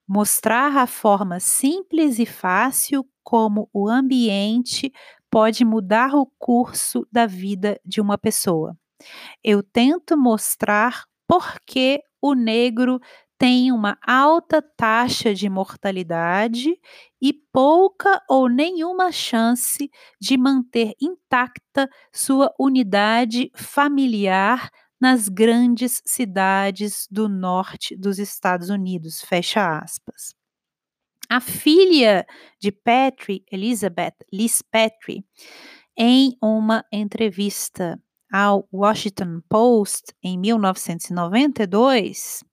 mostrar 0.08 0.76
a 0.76 0.86
forma 0.86 1.38
simples 1.38 2.18
e 2.18 2.26
fácil 2.26 3.06
como 3.22 3.68
o 3.72 3.88
ambiente 3.88 4.90
pode 5.30 5.64
mudar 5.64 6.14
o 6.14 6.26
curso 6.38 7.06
da 7.12 7.26
vida 7.26 7.78
de 7.84 8.00
uma 8.00 8.16
pessoa. 8.16 8.74
Eu 9.44 9.62
tento 9.62 10.16
mostrar 10.16 11.04
por 11.26 11.56
que 11.66 12.00
o 12.22 12.34
negro 12.34 12.98
tem 13.38 13.70
uma 13.70 13.96
alta 14.04 14.60
taxa 14.60 15.32
de 15.32 15.48
mortalidade 15.48 16.74
e 17.22 17.32
pouca 17.52 18.20
ou 18.28 18.48
nenhuma 18.48 19.12
chance 19.12 19.88
de 20.20 20.36
manter 20.36 20.94
intacta 21.00 21.88
sua 22.12 22.52
unidade 22.58 23.50
familiar 23.54 24.70
nas 25.00 25.28
grandes 25.28 26.02
cidades 26.04 27.06
do 27.10 27.28
norte 27.28 27.96
dos 27.96 28.18
Estados 28.18 28.70
Unidos. 28.70 29.20
Fecha 29.20 29.78
aspas. 29.78 30.34
A 31.30 31.40
filha 31.40 32.26
de 32.60 32.72
Petrie, 32.72 33.44
Elizabeth 33.52 34.14
Liz 34.32 34.62
Petrie, 34.62 35.24
em 35.96 36.36
uma 36.42 36.84
entrevista 36.92 38.00
ao 38.32 38.68
Washington 38.72 39.40
Post 39.48 40.14
em 40.22 40.38
1992, 40.38 42.44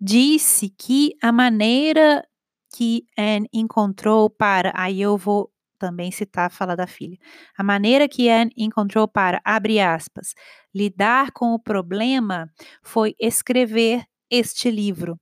disse 0.00 0.70
que 0.70 1.14
a 1.22 1.32
maneira 1.32 2.26
que 2.74 3.04
Anne 3.18 3.48
encontrou 3.52 4.28
para, 4.28 4.72
aí 4.74 5.00
eu 5.00 5.16
vou 5.16 5.50
também 5.78 6.10
citar 6.10 6.46
a 6.46 6.50
fala 6.50 6.76
da 6.76 6.86
filha, 6.86 7.18
a 7.56 7.62
maneira 7.62 8.08
que 8.08 8.28
Anne 8.28 8.52
encontrou 8.56 9.08
para, 9.08 9.40
abre 9.44 9.80
aspas, 9.80 10.34
lidar 10.74 11.30
com 11.32 11.54
o 11.54 11.58
problema 11.58 12.50
foi 12.82 13.14
escrever 13.18 14.04
este 14.30 14.70
livro, 14.70 15.18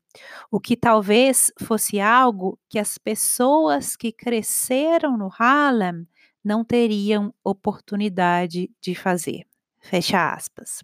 o 0.50 0.60
que 0.60 0.76
talvez 0.76 1.52
fosse 1.62 2.00
algo 2.00 2.58
que 2.70 2.78
as 2.78 2.96
pessoas 2.96 3.96
que 3.96 4.12
cresceram 4.12 5.16
no 5.16 5.28
Harlem 5.38 6.06
não 6.42 6.64
teriam 6.64 7.34
oportunidade 7.42 8.70
de 8.80 8.94
fazer. 8.94 9.44
Fecha 9.80 10.32
aspas. 10.32 10.82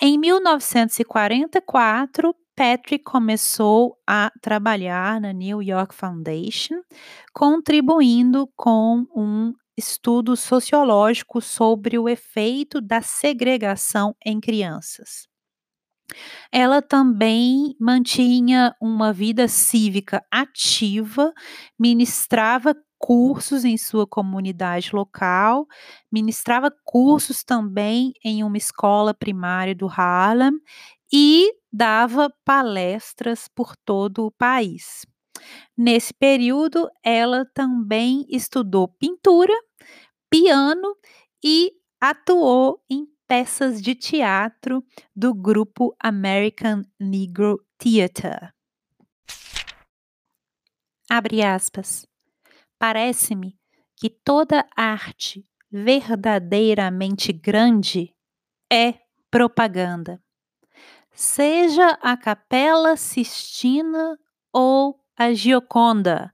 Em 0.00 0.18
1944, 0.18 2.34
Patrick 2.60 3.02
começou 3.02 3.96
a 4.06 4.30
trabalhar 4.42 5.18
na 5.18 5.32
New 5.32 5.62
York 5.62 5.94
Foundation, 5.94 6.82
contribuindo 7.32 8.46
com 8.54 9.06
um 9.16 9.54
estudo 9.78 10.36
sociológico 10.36 11.40
sobre 11.40 11.98
o 11.98 12.06
efeito 12.06 12.78
da 12.78 13.00
segregação 13.00 14.14
em 14.22 14.38
crianças. 14.38 15.26
Ela 16.52 16.82
também 16.82 17.74
mantinha 17.80 18.76
uma 18.78 19.10
vida 19.10 19.48
cívica 19.48 20.22
ativa, 20.30 21.32
ministrava 21.78 22.74
cursos 22.98 23.64
em 23.64 23.78
sua 23.78 24.06
comunidade 24.06 24.90
local, 24.92 25.66
ministrava 26.12 26.70
cursos 26.84 27.42
também 27.42 28.12
em 28.22 28.44
uma 28.44 28.58
escola 28.58 29.14
primária 29.14 29.74
do 29.74 29.88
Harlem 29.88 30.52
e 31.10 31.58
dava 31.72 32.32
palestras 32.44 33.48
por 33.48 33.76
todo 33.76 34.26
o 34.26 34.30
país. 34.30 35.06
Nesse 35.76 36.12
período, 36.12 36.88
ela 37.02 37.44
também 37.54 38.26
estudou 38.28 38.88
pintura, 38.88 39.54
piano 40.28 40.96
e 41.42 41.72
atuou 42.00 42.82
em 42.90 43.06
peças 43.26 43.80
de 43.80 43.94
teatro 43.94 44.84
do 45.14 45.32
grupo 45.32 45.94
American 46.02 46.82
Negro 46.98 47.64
Theatre. 47.78 48.52
Abre 51.08 51.42
aspas. 51.42 52.06
Parece-me 52.78 53.58
que 53.96 54.08
toda 54.08 54.66
arte 54.76 55.46
verdadeiramente 55.70 57.32
grande 57.32 58.14
é 58.72 58.94
propaganda. 59.30 60.20
Seja 61.22 61.98
a 62.00 62.16
Capela 62.16 62.96
Sistina 62.96 64.18
ou 64.50 64.98
a 65.14 65.34
Gioconda, 65.34 66.32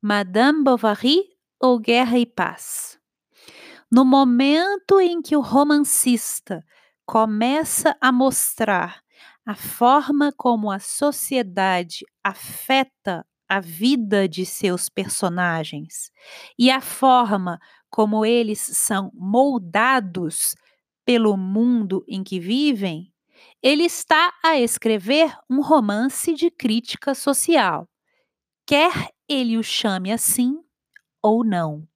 Madame 0.00 0.64
Bovary 0.64 1.24
ou 1.60 1.78
Guerra 1.78 2.18
e 2.18 2.24
Paz. 2.24 2.98
No 3.92 4.02
momento 4.02 4.98
em 4.98 5.20
que 5.20 5.36
o 5.36 5.42
romancista 5.42 6.64
começa 7.04 7.94
a 8.00 8.10
mostrar 8.10 9.02
a 9.44 9.54
forma 9.54 10.32
como 10.34 10.70
a 10.70 10.78
sociedade 10.78 11.98
afeta 12.24 13.26
a 13.46 13.60
vida 13.60 14.26
de 14.26 14.46
seus 14.46 14.88
personagens 14.88 16.10
e 16.58 16.70
a 16.70 16.80
forma 16.80 17.60
como 17.90 18.24
eles 18.24 18.58
são 18.58 19.12
moldados 19.12 20.54
pelo 21.04 21.36
mundo 21.36 22.02
em 22.08 22.24
que 22.24 22.40
vivem, 22.40 23.13
ele 23.62 23.84
está 23.84 24.32
a 24.44 24.58
escrever 24.58 25.34
um 25.50 25.62
romance 25.62 26.34
de 26.34 26.50
crítica 26.50 27.14
social. 27.14 27.88
quer 28.66 29.10
ele 29.28 29.56
o 29.56 29.62
chame 29.62 30.12
assim 30.12 30.54
ou 31.22 31.44
não. 31.44 31.86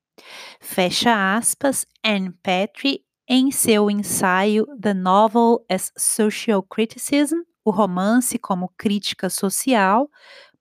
Fecha 0.60 1.36
aspas, 1.36 1.86
Anne 2.04 2.32
Petrie 2.42 3.04
em 3.28 3.50
seu 3.50 3.90
ensaio 3.90 4.66
The 4.80 4.94
Novel 4.94 5.64
as 5.70 5.92
Social 5.98 6.62
Criticism, 6.62 7.36
o 7.62 7.70
romance 7.70 8.38
como 8.38 8.72
crítica 8.78 9.28
social, 9.28 10.08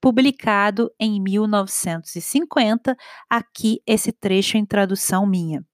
publicado 0.01 0.91
em 0.99 1.21
1950, 1.21 2.95
aqui 3.29 3.81
esse 3.87 4.11
trecho 4.11 4.57
em 4.57 4.65
tradução 4.65 5.25
minha. 5.25 5.65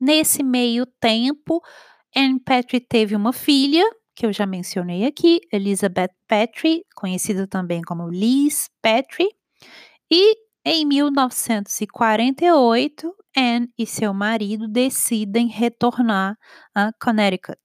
Nesse 0.00 0.42
meio 0.42 0.84
tempo, 1.00 1.62
Anne 2.16 2.40
Petrie 2.40 2.80
teve 2.80 3.14
uma 3.14 3.30
filha, 3.30 3.84
que 4.14 4.24
eu 4.24 4.32
já 4.32 4.46
mencionei 4.46 5.04
aqui, 5.04 5.38
Elizabeth 5.52 6.14
Petrie, 6.26 6.82
conhecida 6.94 7.46
também 7.46 7.82
como 7.82 8.08
Liz 8.08 8.70
Petrie, 8.80 9.28
e 10.10 10.34
em 10.64 10.86
1948, 10.86 13.14
Anne 13.36 13.68
e 13.78 13.86
seu 13.86 14.14
marido 14.14 14.66
decidem 14.66 15.46
retornar 15.46 16.38
a 16.74 16.90
Connecticut 17.00 17.60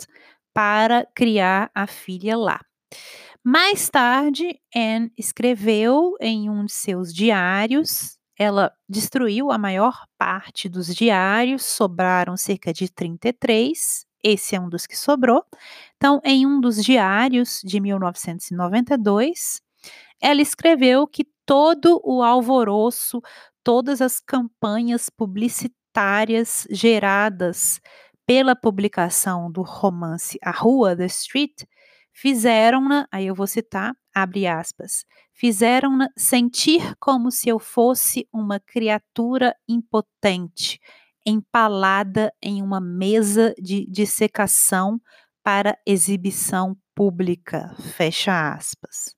para 0.54 1.08
criar 1.16 1.72
a 1.74 1.88
filha 1.88 2.38
lá. 2.38 2.60
Mais 3.42 3.90
tarde, 3.90 4.60
Anne 4.76 5.14
escreveu 5.18 6.18
em 6.20 6.50
um 6.50 6.66
de 6.66 6.74
seus 6.74 7.14
diários. 7.14 8.18
Ela 8.38 8.74
destruiu 8.88 9.50
a 9.50 9.58
maior 9.58 10.06
parte 10.18 10.68
dos 10.68 10.94
diários, 10.94 11.64
sobraram 11.64 12.36
cerca 12.36 12.74
de 12.74 12.90
33. 12.90 14.11
Esse 14.24 14.56
é 14.56 14.60
um 14.60 14.70
dos 14.70 14.86
que 14.86 14.98
sobrou. 14.98 15.44
Então, 15.98 16.22
em 16.24 16.46
um 16.46 16.60
dos 16.62 16.84
diários 16.84 17.62
de 17.64 17.80
1992, 17.80 19.62
ela 20.22 20.42
escreveu 20.42 21.08
que 21.08 21.26
todo 21.46 22.02
o 22.04 22.24
alvoroço, 22.24 23.22
todas 23.64 24.02
as 24.02 24.20
campanhas 24.20 25.10
publicitárias 25.10 26.68
geradas 26.72 27.82
pela 28.26 28.56
publicação 28.56 29.52
do 29.52 29.62
romance 29.62 30.38
A 30.44 30.52
Rua, 30.52 30.96
The 30.96 31.06
Street, 31.08 31.64
fizeram-na, 32.14 33.08
aí 33.12 33.28
eu 33.28 33.36
vou 33.36 33.48
citar, 33.48 33.94
abre 34.14 34.48
aspas, 34.48 35.06
fizeram-na 35.34 36.10
sentir 36.18 36.96
como 37.00 37.32
se 37.32 37.50
eu 37.50 37.60
fosse 37.60 38.28
uma 38.32 38.60
criatura 38.60 39.56
impotente, 39.68 40.80
empalada 41.26 42.34
em 42.42 42.62
uma 42.62 42.82
mesa 42.82 43.54
de 43.60 43.86
dissecação 43.90 45.00
para 45.44 45.78
exibição 45.86 46.76
pública, 46.96 47.76
fecha 47.96 48.54
aspas. 48.54 49.16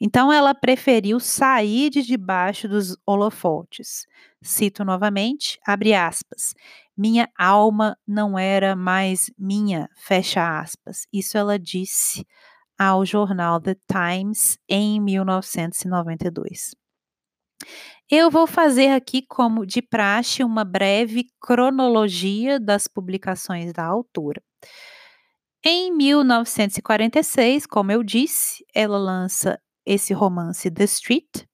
Então 0.00 0.32
ela 0.32 0.54
preferiu 0.54 1.18
sair 1.18 1.90
de 1.90 2.02
debaixo 2.02 2.68
dos 2.68 2.96
holofotes. 3.04 4.06
Cito 4.40 4.84
novamente, 4.84 5.58
abre 5.66 5.94
aspas. 5.94 6.54
Minha 6.96 7.28
alma 7.36 7.96
não 8.06 8.38
era 8.38 8.76
mais 8.76 9.30
minha, 9.38 9.88
fecha 9.96 10.60
aspas. 10.60 11.06
Isso 11.12 11.36
ela 11.36 11.58
disse 11.58 12.24
ao 12.78 13.04
jornal 13.04 13.60
The 13.60 13.76
Times 13.90 14.58
em 14.68 15.00
1992. 15.00 16.74
Eu 18.10 18.30
vou 18.30 18.46
fazer 18.46 18.88
aqui, 18.88 19.20
como 19.20 19.66
de 19.66 19.82
praxe, 19.82 20.42
uma 20.42 20.64
breve 20.64 21.26
cronologia 21.38 22.58
das 22.58 22.88
publicações 22.88 23.70
da 23.74 23.84
autora. 23.84 24.42
Em 25.62 25.94
1946, 25.94 27.66
como 27.66 27.92
eu 27.92 28.02
disse, 28.02 28.64
ela 28.74 28.96
lança 28.96 29.60
esse 29.84 30.14
romance 30.14 30.70
The 30.70 30.84
Street. 30.84 31.44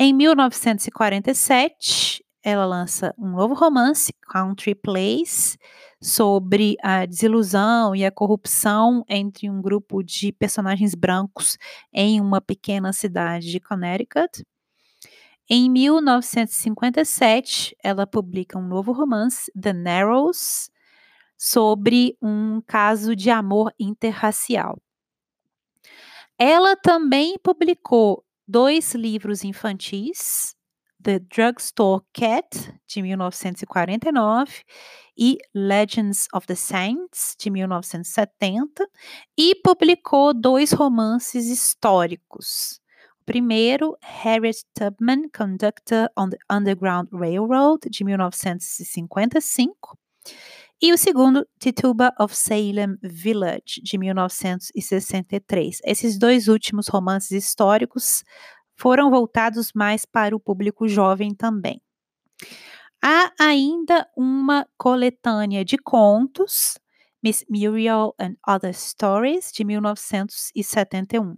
Em 0.00 0.12
1947, 0.12 2.24
ela 2.42 2.66
lança 2.66 3.14
um 3.16 3.28
novo 3.28 3.54
romance, 3.54 4.12
Country 4.22 4.74
Place, 4.74 5.56
sobre 6.02 6.74
a 6.82 7.06
desilusão 7.06 7.94
e 7.94 8.04
a 8.04 8.10
corrupção 8.10 9.04
entre 9.08 9.48
um 9.48 9.62
grupo 9.62 10.02
de 10.02 10.32
personagens 10.32 10.96
brancos 10.96 11.56
em 11.94 12.20
uma 12.20 12.40
pequena 12.40 12.92
cidade 12.92 13.52
de 13.52 13.60
Connecticut. 13.60 14.42
Em 15.48 15.70
1957, 15.70 17.76
ela 17.80 18.04
publica 18.04 18.58
um 18.58 18.66
novo 18.66 18.90
romance, 18.90 19.48
The 19.60 19.72
Narrows, 19.72 20.68
sobre 21.38 22.18
um 22.20 22.60
caso 22.66 23.14
de 23.14 23.30
amor 23.30 23.72
interracial. 23.78 24.76
Ela 26.36 26.74
também 26.74 27.38
publicou 27.38 28.24
dois 28.46 28.92
livros 28.94 29.44
infantis, 29.44 30.56
The 31.00 31.20
Drugstore 31.20 32.02
Cat, 32.12 32.74
de 32.84 33.02
1949, 33.02 34.64
e 35.16 35.38
Legends 35.54 36.26
of 36.34 36.44
the 36.46 36.56
Saints, 36.56 37.36
de 37.38 37.50
1970, 37.50 38.84
e 39.38 39.54
publicou 39.54 40.34
dois 40.34 40.72
romances 40.72 41.46
históricos. 41.46 42.80
Primeiro, 43.26 43.98
Harriet 44.00 44.64
Tubman, 44.72 45.28
Conductor 45.36 46.08
on 46.16 46.30
the 46.30 46.38
Underground 46.48 47.08
Railroad, 47.12 47.90
de 47.90 48.04
1955, 48.04 49.98
e 50.80 50.92
o 50.92 50.98
segundo, 50.98 51.44
Tituba 51.58 52.14
of 52.20 52.36
Salem 52.36 52.96
Village, 53.02 53.80
de 53.82 53.98
1963. 53.98 55.80
Esses 55.84 56.16
dois 56.18 56.46
últimos 56.46 56.86
romances 56.86 57.32
históricos 57.32 58.22
foram 58.76 59.10
voltados 59.10 59.72
mais 59.74 60.04
para 60.04 60.36
o 60.36 60.40
público 60.40 60.86
jovem 60.86 61.34
também. 61.34 61.82
Há 63.02 63.32
ainda 63.40 64.06
uma 64.16 64.68
coletânea 64.76 65.64
de 65.64 65.78
contos, 65.78 66.78
Miss 67.22 67.44
Muriel 67.48 68.14
and 68.20 68.36
Other 68.46 68.72
Stories, 68.72 69.50
de 69.50 69.64
1971. 69.64 71.36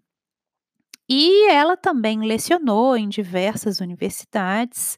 E 1.09 1.51
ela 1.51 1.77
também 1.77 2.21
lecionou 2.21 2.97
em 2.97 3.09
diversas 3.09 3.81
universidades, 3.81 4.97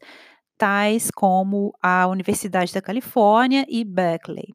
tais 0.59 1.11
como 1.11 1.73
a 1.81 2.07
Universidade 2.07 2.75
da 2.75 2.83
Califórnia 2.83 3.64
e 3.68 3.85
Berkeley. 3.85 4.53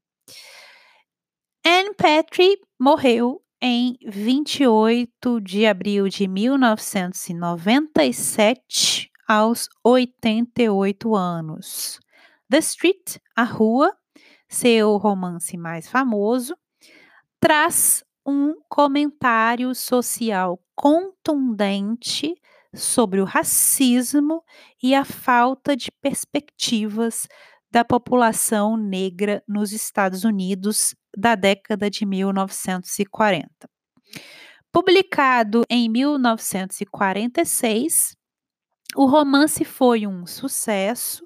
Anne 1.66 1.96
Petrie 1.96 2.60
morreu 2.80 3.42
em 3.62 3.98
28 4.06 5.42
de 5.42 5.66
abril 5.66 6.08
de 6.08 6.28
1997, 6.28 9.10
aos 9.28 9.68
88 9.84 11.16
anos. 11.16 12.00
The 12.50 12.60
Street, 12.60 13.18
A 13.36 13.44
Rua, 13.44 13.92
seu 14.48 14.96
romance 14.98 15.58
mais 15.58 15.90
famoso, 15.90 16.56
traz 17.40 18.05
um 18.26 18.56
comentário 18.68 19.76
social 19.76 20.60
contundente 20.74 22.34
sobre 22.74 23.22
o 23.22 23.26
racismo 23.26 24.44
e 24.82 24.96
a 24.96 25.06
falta 25.06 25.76
de 25.76 25.92
perspectivas 26.02 27.28
da 27.72 27.86
população 27.86 28.76
negra 28.78 29.44
nos 29.48 29.72
Estados 29.72 30.24
Unidos 30.24 30.96
da 31.16 31.36
década 31.36 31.88
de 31.90 32.06
1940. 32.06 33.48
Publicado 34.72 35.64
em 35.70 35.90
1946, 35.90 38.16
o 38.96 39.06
romance 39.06 39.64
foi 39.64 40.08
um 40.08 40.26
sucesso 40.26 41.24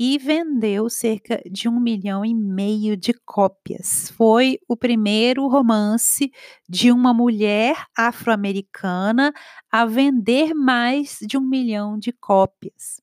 e 0.00 0.16
vendeu 0.16 0.88
cerca 0.88 1.42
de 1.50 1.68
um 1.68 1.80
milhão 1.80 2.24
e 2.24 2.32
meio 2.32 2.96
de 2.96 3.12
cópias. 3.26 4.10
Foi 4.16 4.60
o 4.68 4.76
primeiro 4.76 5.48
romance 5.48 6.30
de 6.68 6.92
uma 6.92 7.12
mulher 7.12 7.84
afro-americana 7.96 9.32
a 9.72 9.84
vender 9.84 10.54
mais 10.54 11.18
de 11.22 11.36
um 11.36 11.40
milhão 11.40 11.98
de 11.98 12.12
cópias. 12.12 13.02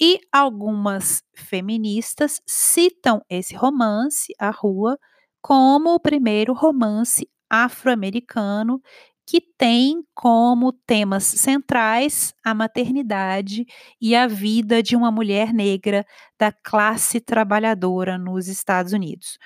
E 0.00 0.20
algumas 0.30 1.22
feministas 1.34 2.42
citam 2.46 3.22
esse 3.30 3.54
romance, 3.54 4.34
A 4.38 4.50
Rua, 4.50 4.98
como 5.40 5.94
o 5.94 6.00
primeiro 6.00 6.52
romance 6.52 7.26
afro-americano 7.48 8.82
que 9.26 9.40
tem 9.40 10.04
como 10.14 10.72
temas 10.72 11.24
centrais 11.24 12.32
a 12.44 12.54
maternidade 12.54 13.66
e 14.00 14.14
a 14.14 14.28
vida 14.28 14.82
de 14.82 14.94
uma 14.94 15.10
mulher 15.10 15.52
negra 15.52 16.06
da 16.38 16.52
classe 16.52 17.20
trabalhadora 17.20 18.16
nos 18.16 18.46
Estados 18.46 18.92
Unidos. 18.92 19.38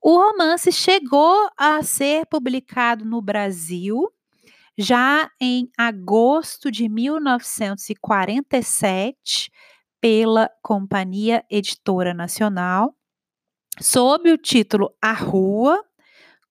O 0.00 0.16
romance 0.16 0.70
chegou 0.70 1.50
a 1.58 1.82
ser 1.82 2.26
publicado 2.26 3.04
no 3.04 3.20
Brasil 3.20 4.08
já 4.78 5.28
em 5.40 5.68
agosto 5.76 6.70
de 6.70 6.88
1947 6.88 9.50
pela 10.00 10.48
Companhia 10.62 11.44
Editora 11.50 12.14
Nacional, 12.14 12.94
sob 13.80 14.30
o 14.30 14.38
título 14.38 14.94
A 15.02 15.12
Rua, 15.12 15.84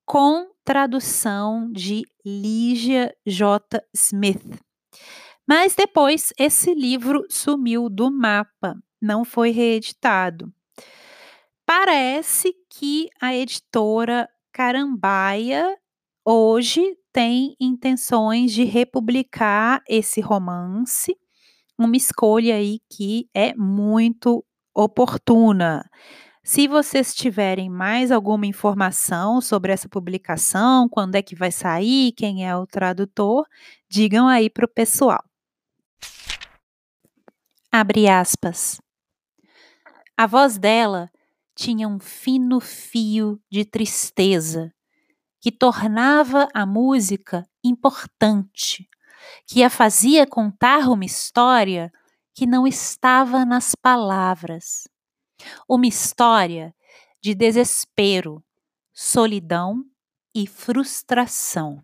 com 0.06 0.46
tradução 0.68 1.72
de 1.72 2.04
Lígia 2.26 3.16
J. 3.26 3.82
Smith. 3.96 4.60
Mas 5.48 5.74
depois 5.74 6.34
esse 6.38 6.74
livro 6.74 7.26
sumiu 7.30 7.90
do 7.90 8.12
mapa, 8.12 8.76
não 9.02 9.24
foi 9.24 9.52
reeditado. 9.52 10.54
Parece 11.66 12.54
que 12.70 13.08
a 13.22 13.34
editora 13.34 14.28
Carambaia 14.52 15.74
hoje 16.26 16.98
tem 17.14 17.56
intenções 17.62 18.52
de 18.52 18.66
republicar 18.66 19.82
esse 19.88 20.20
romance, 20.20 21.16
uma 21.80 21.96
escolha 21.96 22.56
aí 22.56 22.82
que 22.92 23.30
é 23.34 23.56
muito 23.56 24.44
oportuna. 24.76 25.90
Se 26.48 26.66
vocês 26.66 27.14
tiverem 27.14 27.70
mais 27.70 28.10
alguma 28.10 28.46
informação 28.46 29.42
sobre 29.42 29.74
essa 29.74 29.90
publicação, 29.90 30.88
quando 30.88 31.16
é 31.16 31.22
que 31.22 31.36
vai 31.36 31.52
sair, 31.52 32.14
quem 32.14 32.48
é 32.48 32.56
o 32.56 32.66
tradutor, 32.66 33.46
digam 33.90 34.30
aí 34.30 34.50
para 34.50 34.64
o 34.64 34.70
pessoal. 34.70 35.22
Abre 37.70 38.08
aspas. 38.08 38.80
A 40.16 40.26
voz 40.26 40.58
dela 40.58 41.12
tinha 41.54 41.86
um 41.86 42.00
fino 42.00 42.62
fio 42.62 43.42
de 43.52 43.66
tristeza 43.66 44.74
que 45.42 45.52
tornava 45.52 46.48
a 46.54 46.66
música 46.66 47.46
importante, 47.62 48.88
que 49.46 49.66
a 49.66 49.70
fazia 49.70 50.26
contar 50.26 50.88
uma 50.88 51.04
história 51.04 51.92
que 52.34 52.48
não 52.48 52.66
estava 52.66 53.44
nas 53.44 53.76
palavras. 53.76 54.86
Uma 55.68 55.88
história 55.88 56.74
de 57.22 57.36
desespero, 57.36 58.44
solidão 58.94 59.84
e 60.34 60.48
frustração. 60.48 61.84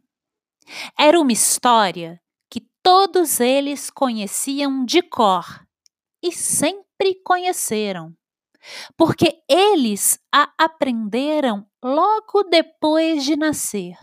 Era 0.98 1.20
uma 1.20 1.32
história 1.32 2.22
que 2.50 2.62
todos 2.82 3.40
eles 3.40 3.90
conheciam 3.90 4.86
de 4.86 5.02
cor 5.02 5.46
e 6.22 6.32
sempre 6.32 7.16
conheceram, 7.26 8.16
porque 8.96 9.44
eles 9.50 10.20
a 10.34 10.52
aprenderam 10.58 11.68
logo 11.84 12.44
depois 12.44 13.26
de 13.26 13.36
nascer 13.36 13.98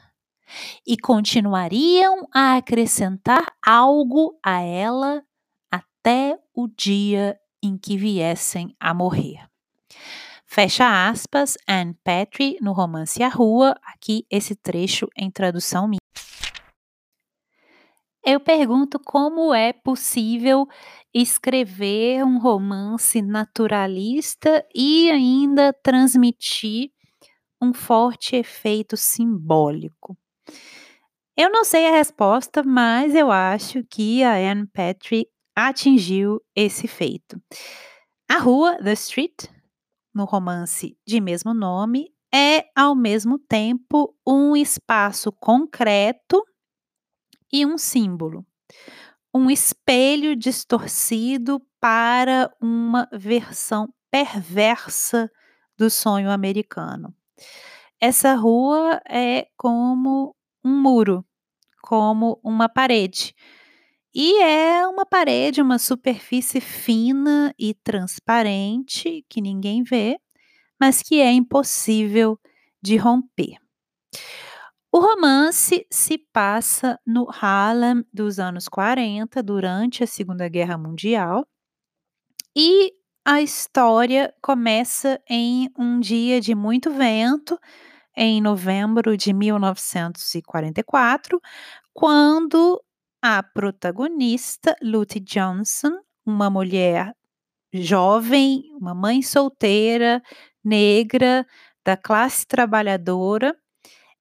e 0.86 0.96
continuariam 0.98 2.28
a 2.34 2.56
acrescentar 2.56 3.54
algo 3.64 4.38
a 4.44 4.60
ela 4.60 5.24
até 5.70 6.38
o 6.54 6.68
dia 6.68 7.38
em 7.62 7.76
que 7.76 7.96
viessem 7.96 8.74
a 8.78 8.92
morrer. 8.94 9.48
Fecha 10.46 11.08
aspas, 11.08 11.56
Anne 11.68 11.94
Petrie 12.02 12.58
no 12.60 12.72
romance 12.72 13.22
A 13.22 13.28
Rua, 13.28 13.74
aqui 13.84 14.26
esse 14.28 14.56
trecho 14.56 15.08
em 15.16 15.30
tradução 15.30 15.86
minha. 15.86 16.00
Eu 18.24 18.38
pergunto 18.40 18.98
como 18.98 19.54
é 19.54 19.72
possível 19.72 20.66
escrever 21.14 22.24
um 22.24 22.38
romance 22.38 23.22
naturalista 23.22 24.66
e 24.74 25.10
ainda 25.10 25.72
transmitir 25.72 26.90
um 27.62 27.72
forte 27.72 28.36
efeito 28.36 28.96
simbólico. 28.96 30.18
Eu 31.36 31.50
não 31.50 31.64
sei 31.64 31.86
a 31.86 31.92
resposta, 31.92 32.62
mas 32.62 33.14
eu 33.14 33.30
acho 33.30 33.82
que 33.84 34.22
a 34.22 34.34
Anne 34.34 34.66
Petrie 34.66 35.26
atingiu 35.68 36.40
esse 36.54 36.86
feito. 36.88 37.40
A 38.28 38.38
rua, 38.38 38.78
The 38.82 38.92
Street, 38.92 39.44
no 40.14 40.24
romance 40.24 40.96
de 41.06 41.20
mesmo 41.20 41.52
nome, 41.52 42.12
é 42.32 42.64
ao 42.76 42.94
mesmo 42.94 43.38
tempo 43.38 44.14
um 44.26 44.56
espaço 44.56 45.32
concreto 45.32 46.44
e 47.52 47.66
um 47.66 47.76
símbolo 47.76 48.46
um 49.32 49.50
espelho 49.50 50.34
distorcido 50.34 51.62
para 51.80 52.52
uma 52.60 53.08
versão 53.12 53.88
perversa 54.10 55.30
do 55.78 55.88
sonho 55.88 56.30
americano. 56.30 57.14
Essa 58.00 58.34
rua 58.34 59.00
é 59.08 59.46
como 59.56 60.34
um 60.64 60.80
muro, 60.80 61.24
como 61.82 62.40
uma 62.42 62.68
parede. 62.68 63.34
E 64.14 64.42
é 64.42 64.86
uma 64.88 65.06
parede, 65.06 65.62
uma 65.62 65.78
superfície 65.78 66.60
fina 66.60 67.54
e 67.58 67.74
transparente 67.74 69.24
que 69.28 69.40
ninguém 69.40 69.84
vê, 69.84 70.18
mas 70.80 71.02
que 71.02 71.20
é 71.20 71.32
impossível 71.32 72.38
de 72.82 72.96
romper. 72.96 73.56
O 74.92 74.98
romance 74.98 75.86
se 75.88 76.18
passa 76.32 76.98
no 77.06 77.28
Harlem 77.30 78.04
dos 78.12 78.40
anos 78.40 78.66
40, 78.66 79.40
durante 79.40 80.02
a 80.02 80.06
Segunda 80.06 80.48
Guerra 80.48 80.76
Mundial, 80.76 81.46
e 82.56 82.92
a 83.24 83.40
história 83.40 84.34
começa 84.42 85.20
em 85.28 85.70
um 85.78 86.00
dia 86.00 86.40
de 86.40 86.56
muito 86.56 86.90
vento, 86.90 87.56
em 88.16 88.40
novembro 88.40 89.16
de 89.16 89.32
1944, 89.32 91.40
quando 91.94 92.82
a 93.22 93.42
protagonista, 93.42 94.76
Lute 94.82 95.20
Johnson, 95.20 96.00
uma 96.24 96.48
mulher 96.50 97.14
jovem, 97.72 98.64
uma 98.80 98.94
mãe 98.94 99.22
solteira, 99.22 100.22
negra, 100.64 101.46
da 101.84 101.96
classe 101.96 102.46
trabalhadora, 102.46 103.56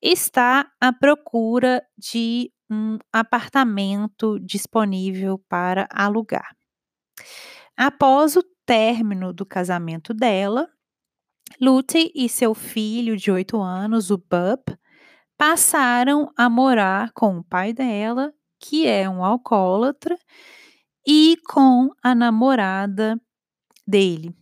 está 0.02 0.70
à 0.80 0.94
procura 0.94 1.84
de 1.98 2.52
um 2.70 2.98
apartamento 3.12 4.40
disponível 4.40 5.40
para 5.50 5.88
alugar. 5.92 6.56
Após 7.76 8.36
o 8.36 8.44
término 8.66 9.34
do 9.34 9.46
casamento 9.46 10.14
dela, 10.14 10.70
Lute 11.60 12.12
e 12.14 12.30
seu 12.30 12.54
filho 12.54 13.18
de 13.18 13.32
oito 13.32 13.60
anos, 13.60 14.12
o 14.12 14.18
Bub, 14.18 14.78
passaram 15.38 16.32
a 16.38 16.50
morar 16.50 17.12
com 17.14 17.38
o 17.38 17.44
pai 17.44 17.74
dela, 17.74 18.32
que 18.60 18.88
é 18.88 19.10
um 19.10 19.24
alcoólatra, 19.24 20.17
e 21.08 21.38
com 21.48 21.89
a 22.04 22.13
namorada 22.13 23.19
dele. 23.88 24.36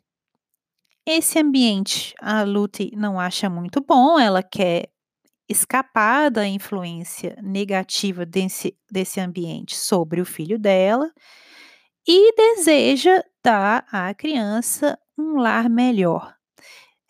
Esse 1.05 1.39
ambiente 1.39 2.13
a 2.19 2.43
Lute 2.43 2.91
não 2.95 3.19
acha 3.19 3.49
muito 3.49 3.79
bom, 3.81 4.19
ela 4.19 4.43
quer 4.43 4.89
escapar 5.47 6.29
da 6.29 6.45
influência 6.45 7.37
negativa 7.41 8.25
desse, 8.25 8.77
desse 8.91 9.19
ambiente 9.19 9.75
sobre 9.77 10.19
o 10.19 10.25
filho 10.25 10.59
dela 10.59 11.09
e 12.05 12.33
deseja 12.35 13.23
dar 13.43 13.85
à 13.91 14.13
criança 14.13 14.99
um 15.17 15.37
lar 15.37 15.69
melhor. 15.69 16.35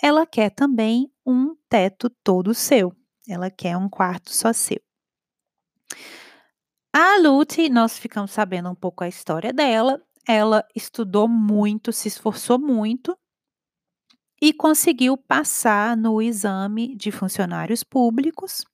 Ela 0.01 0.25
quer 0.25 0.51
também 0.51 1.11
um 1.25 1.55
teto 1.67 2.09
todo 2.23 2.53
seu. 2.53 2.93
Ela 3.27 3.49
quer 3.49 3.75
um 3.75 3.89
quarto 3.89 4.31
só 4.31 4.53
seu. 4.53 4.79
A 6.93 7.19
Lute, 7.19 7.69
nós 7.69 7.97
ficamos 7.97 8.31
sabendo 8.31 8.69
um 8.69 8.75
pouco 8.75 9.03
a 9.03 9.07
história 9.07 9.53
dela. 9.53 10.01
Ela 10.27 10.65
estudou 10.75 11.27
muito, 11.27 11.93
se 11.93 12.07
esforçou 12.07 12.59
muito 12.59 13.17
e 14.41 14.53
conseguiu 14.53 15.17
passar 15.17 15.97
no 15.97 16.21
exame 16.21 16.95
de 16.95 17.11
funcionários 17.11 17.83
públicos. 17.83 18.65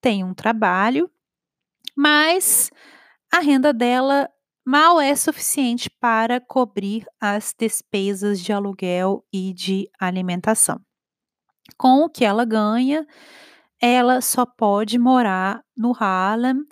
Tem 0.00 0.22
um 0.22 0.34
trabalho, 0.34 1.10
mas 1.96 2.70
a 3.32 3.40
renda 3.40 3.72
dela 3.72 4.28
mal 4.64 5.00
é 5.00 5.14
suficiente 5.16 5.88
para 5.88 6.40
cobrir 6.40 7.06
as 7.20 7.54
despesas 7.58 8.40
de 8.40 8.52
aluguel 8.52 9.24
e 9.32 9.52
de 9.52 9.90
alimentação. 9.98 10.80
Com 11.76 12.04
o 12.04 12.08
que 12.08 12.24
ela 12.24 12.44
ganha, 12.44 13.06
ela 13.80 14.20
só 14.20 14.44
pode 14.44 14.98
morar 14.98 15.64
no 15.76 15.92
Harlem, 15.98 16.64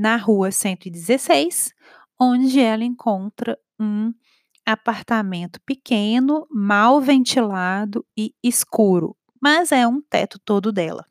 na 0.00 0.16
rua 0.16 0.50
116, 0.50 1.74
onde 2.18 2.58
ela 2.58 2.82
encontra 2.82 3.58
um 3.78 4.14
apartamento 4.64 5.60
pequeno, 5.60 6.46
mal 6.50 7.02
ventilado 7.02 8.06
e 8.16 8.34
escuro, 8.42 9.14
mas 9.38 9.72
é 9.72 9.86
um 9.86 10.00
teto 10.00 10.38
todo 10.38 10.72
dela. 10.72 11.06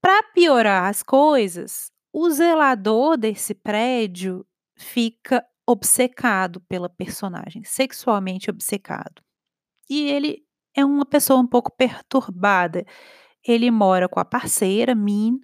Para 0.00 0.24
piorar 0.34 0.90
as 0.90 1.04
coisas, 1.04 1.92
o 2.12 2.28
zelador 2.30 3.16
desse 3.16 3.54
prédio 3.54 4.44
fica 4.74 5.46
obcecado 5.64 6.60
pela 6.62 6.88
personagem, 6.88 7.62
sexualmente 7.62 8.50
obcecado. 8.50 9.22
E 9.88 10.10
ele 10.10 10.44
é 10.74 10.84
uma 10.84 11.06
pessoa 11.06 11.38
um 11.38 11.46
pouco 11.46 11.70
perturbada. 11.70 12.84
Ele 13.46 13.70
mora 13.70 14.08
com 14.08 14.18
a 14.18 14.24
parceira, 14.24 14.96
Min, 14.96 15.40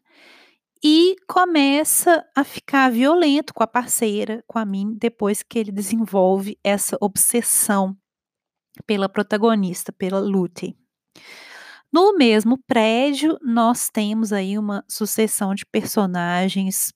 e 0.85 1.17
começa 1.29 2.25
a 2.37 2.43
ficar 2.43 2.91
violento 2.91 3.55
com 3.55 3.63
a 3.63 3.67
parceira, 3.67 4.43
com 4.47 4.59
a 4.59 4.65
mim, 4.65 4.97
depois 4.99 5.43
que 5.43 5.59
ele 5.59 5.71
desenvolve 5.71 6.59
essa 6.65 6.97
obsessão 7.01 7.97
pela 8.87 9.09
protagonista, 9.09 9.93
pela 9.93 10.19
Lute. 10.19 10.77
No 11.93 12.17
mesmo 12.17 12.59
prédio, 12.67 13.39
nós 13.43 13.91
temos 13.91 14.33
aí 14.33 14.59
uma 14.59 14.85
sucessão 14.89 15.55
de 15.55 15.65
personagens 15.67 16.93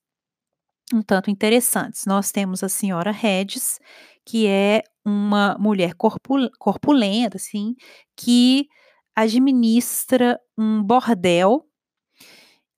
um 0.93 1.03
tanto 1.03 1.31
interessantes. 1.31 2.05
Nós 2.07 2.31
temos 2.31 2.63
a 2.63 2.69
senhora 2.69 3.11
Hedges, 3.11 3.79
que 4.25 4.47
é 4.47 4.83
uma 5.05 5.57
mulher 5.59 5.95
corpul 5.95 6.49
corpulenta, 6.59 7.37
assim, 7.37 7.75
que 8.17 8.69
administra 9.15 10.39
um 10.57 10.83
bordel 10.83 11.66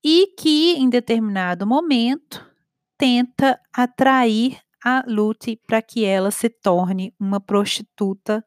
e 0.02 0.28
que, 0.38 0.74
em 0.74 0.88
determinado 0.88 1.66
momento, 1.66 2.46
tenta 2.96 3.60
atrair 3.72 4.58
a 4.84 5.04
Lute 5.06 5.60
para 5.66 5.82
que 5.82 6.04
ela 6.04 6.30
se 6.30 6.48
torne 6.48 7.14
uma 7.18 7.40
prostituta 7.40 8.44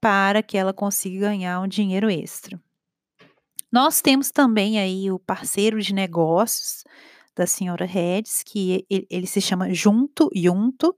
para 0.00 0.42
que 0.42 0.58
ela 0.58 0.72
consiga 0.72 1.28
ganhar 1.28 1.60
um 1.60 1.68
dinheiro 1.68 2.10
extra. 2.10 2.60
Nós 3.72 4.00
temos 4.00 4.30
também 4.30 4.78
aí 4.78 5.10
o 5.10 5.18
parceiro 5.18 5.80
de 5.80 5.94
negócios 5.94 6.84
da 7.34 7.46
senhora 7.46 7.84
Hedges, 7.84 8.42
que 8.44 8.86
ele 8.88 9.26
se 9.26 9.40
chama 9.40 9.72
Junto 9.72 10.30
Junto, 10.34 10.96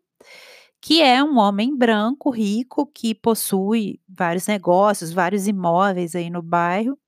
que 0.80 1.00
é 1.00 1.22
um 1.22 1.38
homem 1.38 1.74
branco, 1.76 2.30
rico, 2.30 2.86
que 2.86 3.14
possui 3.14 3.98
vários 4.08 4.46
negócios, 4.46 5.12
vários 5.12 5.48
imóveis 5.48 6.14
aí 6.14 6.28
no 6.28 6.42
bairro, 6.42 6.98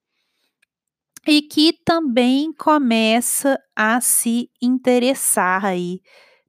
e 1.26 1.42
que 1.42 1.72
também 1.84 2.52
começa 2.52 3.58
a 3.76 4.00
se 4.00 4.50
interessar 4.60 5.64
aí 5.64 6.00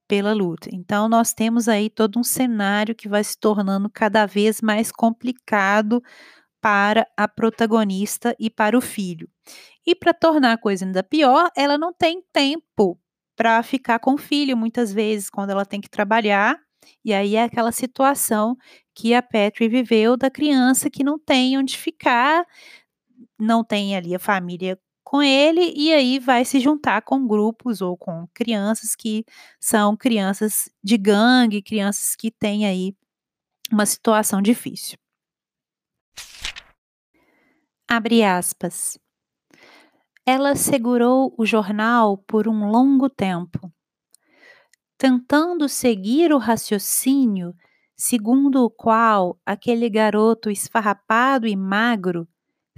pela 0.07 0.33
luta. 0.33 0.69
Então, 0.73 1.09
nós 1.09 1.33
temos 1.33 1.67
aí 1.67 1.89
todo 1.89 2.19
um 2.19 2.23
cenário 2.23 2.95
que 2.95 3.07
vai 3.09 3.23
se 3.23 3.37
tornando 3.39 3.89
cada 3.89 4.25
vez 4.25 4.61
mais 4.61 4.91
complicado 4.91 6.01
para 6.61 7.07
a 7.17 7.27
protagonista 7.27 8.35
e 8.39 8.49
para 8.49 8.77
o 8.77 8.81
filho. 8.81 9.29
E 9.85 9.95
para 9.95 10.13
tornar 10.13 10.53
a 10.53 10.57
coisa 10.57 10.85
ainda 10.85 11.03
pior, 11.03 11.49
ela 11.55 11.77
não 11.77 11.93
tem 11.93 12.21
tempo 12.33 12.99
para 13.35 13.61
ficar 13.63 13.99
com 13.99 14.15
o 14.15 14.17
filho, 14.17 14.57
muitas 14.57 14.93
vezes, 14.93 15.29
quando 15.29 15.51
ela 15.51 15.65
tem 15.65 15.81
que 15.81 15.89
trabalhar. 15.89 16.57
E 17.03 17.13
aí 17.13 17.35
é 17.35 17.43
aquela 17.43 17.71
situação 17.71 18.55
que 18.95 19.13
a 19.13 19.21
Petri 19.21 19.69
viveu 19.69 20.17
da 20.17 20.29
criança 20.29 20.89
que 20.89 21.03
não 21.03 21.17
tem 21.19 21.57
onde 21.57 21.77
ficar, 21.77 22.45
não 23.39 23.63
tem 23.63 23.95
ali 23.95 24.13
a 24.13 24.19
família 24.19 24.79
com 25.03 25.23
ele, 25.23 25.73
e 25.75 25.91
aí 25.91 26.19
vai 26.19 26.45
se 26.45 26.59
juntar 26.59 27.01
com 27.01 27.27
grupos 27.27 27.81
ou 27.81 27.97
com 27.97 28.27
crianças 28.33 28.95
que 28.95 29.25
são 29.59 29.97
crianças 29.97 30.69
de 30.83 30.97
gangue, 30.97 31.63
crianças 31.63 32.15
que 32.15 32.29
têm 32.29 32.67
aí 32.67 32.95
uma 33.71 33.85
situação 33.85 34.41
difícil. 34.41 34.99
Abre 37.87 38.23
aspas. 38.23 38.99
Ela 40.23 40.55
segurou 40.55 41.33
o 41.35 41.43
jornal 41.43 42.19
por 42.19 42.47
um 42.47 42.69
longo 42.69 43.09
tempo, 43.09 43.71
tentando 44.95 45.67
seguir 45.67 46.31
o 46.31 46.37
raciocínio 46.37 47.55
segundo 47.97 48.63
o 48.63 48.69
qual 48.69 49.39
aquele 49.43 49.89
garoto 49.89 50.51
esfarrapado 50.51 51.47
e 51.47 51.55
magro 51.55 52.27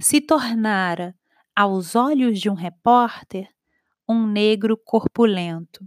se 0.02 0.20
tornara, 0.20 1.14
aos 1.54 1.94
olhos 1.94 2.40
de 2.40 2.50
um 2.50 2.54
repórter, 2.54 3.48
um 4.08 4.26
negro 4.26 4.76
corpulento. 4.76 5.86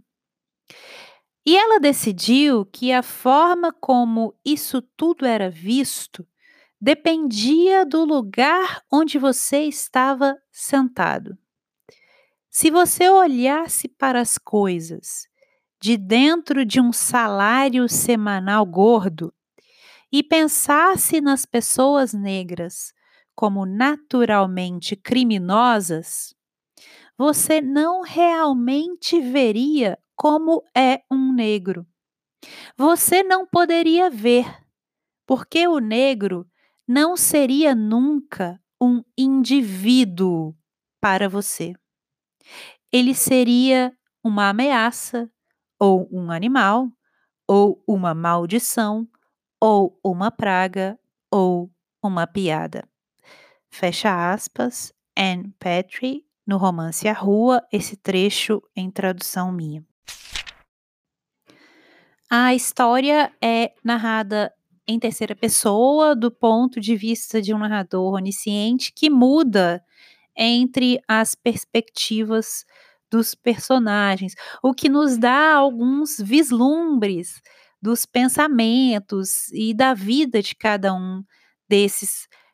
E 1.45 1.55
ela 1.55 1.79
decidiu 1.79 2.65
que 2.65 2.91
a 2.91 3.03
forma 3.03 3.71
como 3.73 4.33
isso 4.43 4.81
tudo 4.81 5.25
era 5.25 5.49
visto 5.49 6.27
dependia 6.79 7.85
do 7.85 8.03
lugar 8.03 8.81
onde 8.91 9.17
você 9.17 9.63
estava 9.63 10.37
sentado. 10.51 11.37
Se 12.49 12.71
você 12.71 13.09
olhasse 13.09 13.87
para 13.87 14.21
as 14.21 14.37
coisas 14.37 15.27
de 15.79 15.97
dentro 15.97 16.65
de 16.65 16.79
um 16.79 16.93
salário 16.93 17.87
semanal 17.89 18.65
gordo 18.65 19.33
e 20.11 20.23
pensasse 20.23 21.19
nas 21.19 21.45
pessoas 21.45 22.13
negras 22.13 22.93
como 23.35 23.65
naturalmente 23.65 24.95
criminosas, 24.95 26.35
você 27.17 27.61
não 27.61 28.01
realmente 28.01 29.19
veria 29.19 29.97
como 30.15 30.63
é 30.75 31.01
um 31.11 31.33
negro. 31.33 31.85
Você 32.77 33.23
não 33.23 33.45
poderia 33.45 34.09
ver, 34.09 34.45
porque 35.25 35.67
o 35.67 35.79
negro 35.79 36.47
não 36.87 37.17
seria 37.17 37.73
nunca 37.73 38.59
um 38.81 39.03
indivíduo 39.17 40.55
para 41.01 41.27
você. 41.27 41.73
Ele 42.91 43.13
seria 43.13 43.93
uma 44.23 44.49
ameaça, 44.49 45.29
ou 45.79 46.07
um 46.11 46.31
animal, 46.31 46.89
ou 47.47 47.83
uma 47.87 48.13
maldição, 48.13 49.07
ou 49.59 49.99
uma 50.03 50.31
praga, 50.31 50.97
ou 51.31 51.71
uma 52.03 52.25
piada. 52.27 52.87
Fecha 53.77 54.31
aspas, 54.31 54.93
Anne 55.17 55.53
Petrie, 55.59 56.23
no 56.47 56.55
romance 56.55 57.09
A 57.09 57.13
Rua, 57.13 57.61
esse 57.69 57.97
trecho 57.97 58.61
em 58.73 58.89
tradução 58.89 59.51
minha. 59.51 59.83
A 62.31 62.55
história 62.55 63.33
é 63.43 63.73
narrada 63.83 64.53
em 64.87 64.97
terceira 64.97 65.35
pessoa, 65.35 66.15
do 66.15 66.31
ponto 66.31 66.79
de 66.79 66.95
vista 66.95 67.41
de 67.41 67.53
um 67.53 67.57
narrador 67.57 68.13
onisciente, 68.13 68.93
que 68.95 69.09
muda 69.09 69.83
entre 70.37 71.01
as 71.05 71.35
perspectivas 71.35 72.63
dos 73.11 73.35
personagens, 73.35 74.35
o 74.63 74.73
que 74.73 74.87
nos 74.87 75.17
dá 75.17 75.53
alguns 75.53 76.15
vislumbres 76.17 77.41
dos 77.81 78.05
pensamentos 78.05 79.51
e 79.51 79.73
da 79.73 79.93
vida 79.93 80.41
de 80.41 80.55
cada 80.55 80.93
um 80.93 81.21
desses 81.67 82.25
personagens. 82.25 82.44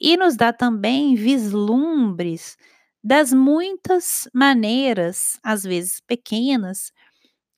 E 0.00 0.16
nos 0.16 0.36
dá 0.36 0.52
também 0.52 1.14
vislumbres 1.14 2.56
das 3.02 3.32
muitas 3.32 4.28
maneiras, 4.34 5.38
às 5.42 5.62
vezes 5.62 6.00
pequenas, 6.00 6.92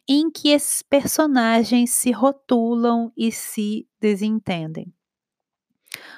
em 0.09 0.31
que 0.31 0.49
esses 0.51 0.83
personagens 0.83 1.91
se 1.91 2.11
rotulam 2.11 3.13
e 3.17 3.31
se 3.31 3.87
desentendem. 4.01 4.93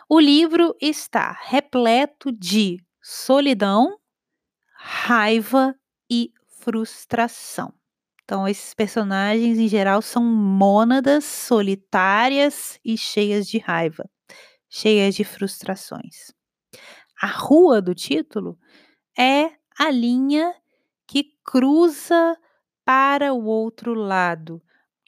O 0.08 0.20
livro 0.20 0.74
está 0.80 1.32
repleto 1.44 2.30
de 2.32 2.78
solidão, 3.00 3.98
raiva 4.74 5.74
e 6.10 6.30
frustração. 6.60 7.72
Então, 8.24 8.46
esses 8.46 8.72
personagens, 8.74 9.58
em 9.58 9.68
geral, 9.68 10.00
são 10.00 10.24
mônadas 10.24 11.24
solitárias 11.24 12.78
e 12.84 12.96
cheias 12.96 13.46
de 13.46 13.58
raiva, 13.58 14.08
cheias 14.74 15.14
de 15.14 15.22
frustrações. 15.22 16.32
A 17.20 17.26
rua 17.26 17.82
do 17.82 17.94
título 17.94 18.58
é 19.18 19.50
a 19.78 19.90
linha 19.90 20.54
que 21.06 21.34
cruza 21.44 22.36
para 22.82 23.34
o 23.34 23.44
outro 23.44 23.92
lado, 23.92 24.62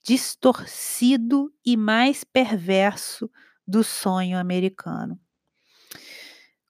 distorcido 0.04 1.50
e 1.64 1.78
mais 1.78 2.24
perverso 2.24 3.30
do 3.66 3.82
sonho 3.82 4.38
americano. 4.38 5.18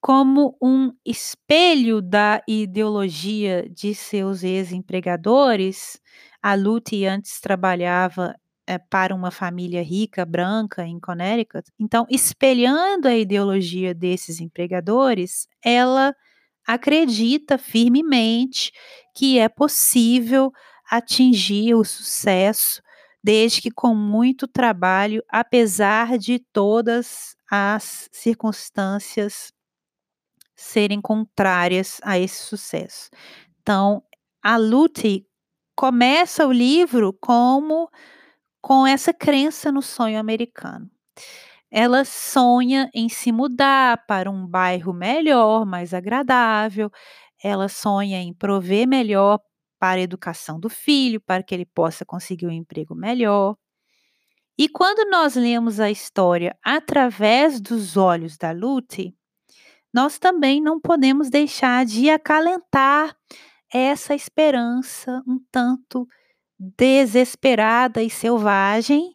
Como 0.01 0.57
um 0.63 0.93
espelho 1.05 2.01
da 2.01 2.43
ideologia 2.47 3.69
de 3.69 3.93
seus 3.93 4.45
ex-empregadores, 4.45 6.01
a 6.41 6.55
Luty 6.55 7.07
antes 7.07 7.41
trabalhava 7.41 8.37
é, 8.67 8.79
para 8.79 9.15
uma 9.15 9.31
família 9.31 9.83
rica, 9.83 10.25
branca, 10.25 10.85
em 10.85 10.99
Connecticut. 10.99 11.71
Então, 11.79 12.07
espelhando 12.11 13.09
a 13.09 13.15
ideologia 13.17 13.95
desses 13.95 14.41
empregadores, 14.41 15.47
ela 15.65 16.15
acredita 16.67 17.59
firmemente 17.59 18.73
que 19.15 19.39
é 19.39 19.49
possível 19.49 20.51
atingir 20.91 21.75
o 21.75 21.85
sucesso, 21.85 22.83
desde 23.23 23.61
que 23.63 23.71
com 23.71 23.95
muito 23.95 24.47
trabalho, 24.47 25.23
apesar 25.29 26.19
de 26.19 26.39
todas 26.39 27.37
as 27.51 28.09
circunstâncias 28.13 29.53
serem 30.57 31.01
contrárias 31.01 32.01
a 32.03 32.19
esse 32.19 32.43
sucesso. 32.43 33.11
Então, 33.61 34.03
a 34.43 34.57
Luty 34.57 35.27
começa 35.75 36.47
o 36.47 36.53
livro 36.53 37.13
como 37.21 37.91
com 38.65 38.87
essa 38.87 39.13
crença 39.13 39.71
no 39.71 39.83
sonho 39.83 40.19
americano. 40.19 40.91
Ela 41.71 42.03
sonha 42.03 42.89
em 42.95 43.11
se 43.11 43.31
mudar 43.31 44.07
para 44.07 44.31
um 44.31 44.47
bairro 44.47 44.91
melhor, 44.95 45.67
mais 45.67 45.93
agradável. 45.93 46.91
Ela 47.43 47.69
sonha 47.69 48.23
em 48.23 48.33
prover 48.33 48.89
melhor 48.89 49.39
para 49.79 50.01
a 50.01 50.03
educação 50.03 50.59
do 50.59 50.71
filho, 50.71 51.21
para 51.21 51.43
que 51.43 51.55
ele 51.55 51.67
possa 51.67 52.07
conseguir 52.07 52.47
um 52.47 52.51
emprego 52.51 52.95
melhor. 52.95 53.55
E 54.57 54.67
quando 54.67 55.11
nós 55.11 55.35
lemos 55.35 55.79
a 55.79 55.91
história 55.91 56.57
através 56.65 57.61
dos 57.61 57.99
olhos 57.99 58.39
da 58.39 58.51
Lute, 58.51 59.15
nós 59.93 60.19
também 60.19 60.63
não 60.63 60.81
podemos 60.81 61.29
deixar 61.29 61.85
de 61.85 62.09
acalentar 62.09 63.15
essa 63.71 64.15
esperança 64.15 65.23
um 65.29 65.39
tanto 65.53 66.09
desesperada 66.77 68.03
e 68.03 68.11
selvagem 68.11 69.15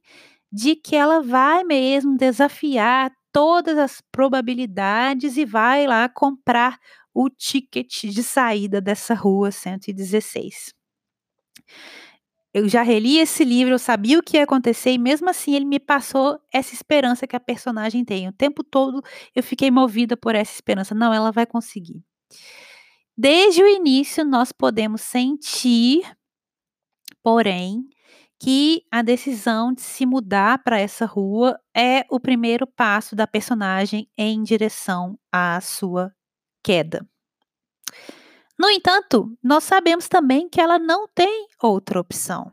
de 0.52 0.76
que 0.76 0.96
ela 0.96 1.22
vai 1.22 1.64
mesmo 1.64 2.18
desafiar 2.18 3.12
todas 3.32 3.78
as 3.78 4.02
probabilidades 4.12 5.38
e 5.38 5.46
vai 5.46 5.86
lá 5.86 6.10
comprar 6.10 6.78
o 7.14 7.30
ticket 7.30 8.06
de 8.06 8.24
saída 8.24 8.82
dessa 8.82 9.14
rua 9.14 9.52
116. 9.52 10.74
Eu 12.52 12.68
já 12.68 12.82
reli 12.82 13.20
esse 13.20 13.44
livro, 13.44 13.76
eu 13.76 13.80
sabia 13.80 14.18
o 14.18 14.24
que 14.24 14.38
ia 14.38 14.44
acontecer 14.44 14.92
e 14.92 14.98
mesmo 14.98 15.30
assim 15.30 15.54
ele 15.54 15.66
me 15.66 15.80
passou 15.80 16.40
essa 16.52 16.74
esperança 16.74 17.28
que 17.28 17.36
a 17.36 17.40
personagem 17.40 18.04
tem. 18.04 18.28
O 18.28 18.34
tempo 18.34 18.64
todo 18.64 19.04
eu 19.36 19.44
fiquei 19.44 19.70
movida 19.70 20.18
por 20.18 20.34
essa 20.34 20.54
esperança. 20.54 20.96
Não, 20.96 21.14
ela 21.14 21.32
vai 21.32 21.46
conseguir. 21.46 22.04
Desde 23.16 23.62
o 23.62 23.68
início 23.68 24.26
nós 24.26 24.52
podemos 24.52 25.02
sentir, 25.02 26.02
porém, 27.24 27.84
que 28.40 28.84
a 28.90 29.02
decisão 29.02 29.74
de 29.74 29.82
se 29.82 30.06
mudar 30.06 30.64
para 30.64 30.80
essa 30.80 31.06
rua 31.06 31.60
é 31.76 32.06
o 32.10 32.20
primeiro 32.20 32.66
passo 32.66 33.16
da 33.16 33.28
personagem 33.28 34.10
em 34.18 34.42
direção 34.42 35.20
à 35.32 35.60
sua 35.60 36.14
queda. 36.64 37.06
No 38.58 38.70
entanto, 38.70 39.38
nós 39.44 39.64
sabemos 39.64 40.08
também 40.08 40.50
que 40.50 40.60
ela 40.60 40.80
não 40.80 41.08
tem 41.08 41.48
outra 41.62 42.00
opção. 42.00 42.52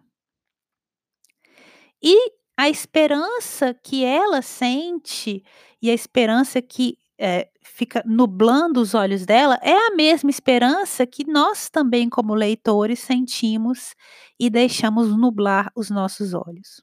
E 2.03 2.33
a 2.57 2.69
esperança 2.69 3.75
que 3.75 4.05
ela 4.05 4.41
sente 4.43 5.45
e 5.81 5.91
a 5.91 5.95
esperança 5.95 6.63
que 6.63 6.99
é, 7.19 7.49
fica 7.75 8.03
nublando 8.07 8.81
os 8.81 8.95
olhos 8.95 9.27
dela 9.27 9.59
é 9.63 9.75
a 9.89 9.95
mesma 9.95 10.31
esperança 10.31 11.07
que 11.07 11.27
nós 11.27 11.69
também, 11.69 12.09
como 12.09 12.35
leitores, 12.35 13.01
sentimos 13.01 13.95
e 14.39 14.49
deixamos 14.49 15.17
nublar 15.17 15.71
os 15.75 15.91
nossos 15.91 16.33
olhos. 16.33 16.83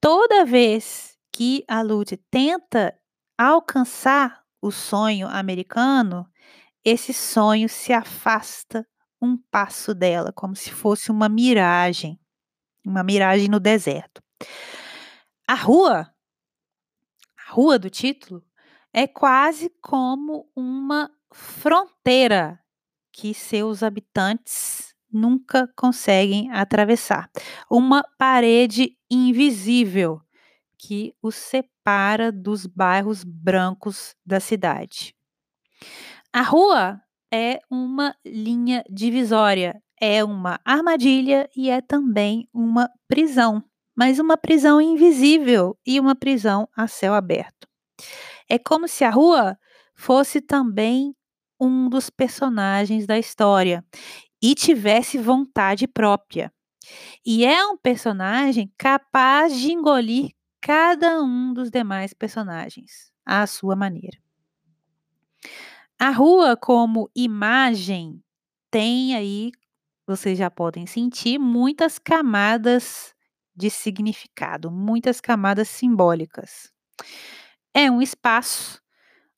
Toda 0.00 0.44
vez 0.44 1.16
que 1.32 1.64
a 1.68 1.82
Lud 1.82 2.16
tenta 2.30 2.94
alcançar 3.36 4.42
o 4.60 4.70
sonho 4.70 5.28
americano, 5.28 6.26
esse 6.84 7.12
sonho 7.12 7.68
se 7.68 7.92
afasta 7.92 8.86
um 9.20 9.36
passo 9.50 9.94
dela, 9.94 10.32
como 10.32 10.56
se 10.56 10.70
fosse 10.70 11.10
uma 11.10 11.28
miragem, 11.28 12.18
uma 12.84 13.02
miragem 13.02 13.48
no 13.48 13.60
deserto. 13.60 14.22
A 15.46 15.54
rua, 15.54 16.12
a 17.46 17.52
rua 17.52 17.78
do 17.78 17.90
título, 17.90 18.44
é 18.92 19.06
quase 19.06 19.70
como 19.80 20.50
uma 20.56 21.10
fronteira 21.32 22.58
que 23.12 23.34
seus 23.34 23.82
habitantes 23.82 24.94
nunca 25.12 25.68
conseguem 25.76 26.50
atravessar. 26.50 27.30
Uma 27.70 28.04
parede 28.18 28.96
invisível 29.10 30.20
que 30.78 31.14
os 31.22 31.34
separa 31.34 32.30
dos 32.30 32.66
bairros 32.66 33.24
brancos 33.24 34.14
da 34.24 34.38
cidade. 34.38 35.14
A 36.32 36.42
rua 36.42 37.00
é 37.32 37.60
uma 37.70 38.14
linha 38.24 38.84
divisória, 38.88 39.82
é 40.00 40.22
uma 40.22 40.60
armadilha 40.64 41.48
e 41.56 41.68
é 41.68 41.80
também 41.80 42.48
uma 42.52 42.88
prisão, 43.08 43.62
mas 43.96 44.18
uma 44.18 44.36
prisão 44.36 44.80
invisível 44.80 45.76
e 45.84 45.98
uma 45.98 46.14
prisão 46.14 46.68
a 46.76 46.86
céu 46.86 47.14
aberto. 47.14 47.66
É 48.48 48.58
como 48.58 48.88
se 48.88 49.04
a 49.04 49.10
rua 49.10 49.58
fosse 49.94 50.40
também 50.40 51.14
um 51.60 51.88
dos 51.88 52.08
personagens 52.08 53.06
da 53.06 53.18
história 53.18 53.84
e 54.42 54.54
tivesse 54.54 55.18
vontade 55.18 55.86
própria. 55.86 56.52
E 57.24 57.44
é 57.44 57.66
um 57.66 57.76
personagem 57.76 58.72
capaz 58.78 59.56
de 59.56 59.72
engolir 59.72 60.30
cada 60.60 61.20
um 61.22 61.52
dos 61.52 61.70
demais 61.70 62.14
personagens 62.14 63.12
à 63.26 63.46
sua 63.46 63.76
maneira. 63.76 64.18
A 65.98 66.10
rua, 66.10 66.56
como 66.56 67.10
imagem, 67.14 68.22
tem 68.70 69.14
aí, 69.16 69.50
vocês 70.06 70.38
já 70.38 70.50
podem 70.50 70.86
sentir, 70.86 71.38
muitas 71.38 71.98
camadas 71.98 73.14
de 73.54 73.68
significado, 73.68 74.70
muitas 74.70 75.20
camadas 75.20 75.68
simbólicas. 75.68 76.72
É 77.80 77.88
um 77.88 78.02
espaço, 78.02 78.82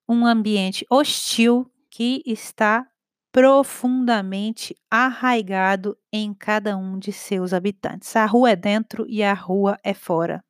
um 0.08 0.24
ambiente 0.24 0.86
hostil 0.88 1.70
que 1.90 2.22
está 2.24 2.88
profundamente 3.30 4.74
arraigado 4.90 5.94
em 6.10 6.32
cada 6.32 6.74
um 6.74 6.98
de 6.98 7.12
seus 7.12 7.52
habitantes. 7.52 8.16
A 8.16 8.24
rua 8.24 8.52
é 8.52 8.56
dentro 8.56 9.04
e 9.06 9.22
a 9.22 9.34
rua 9.34 9.76
é 9.84 9.92
fora. 9.92 10.42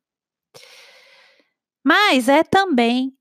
Mas 1.83 2.29
é 2.29 2.45
também 2.45 3.13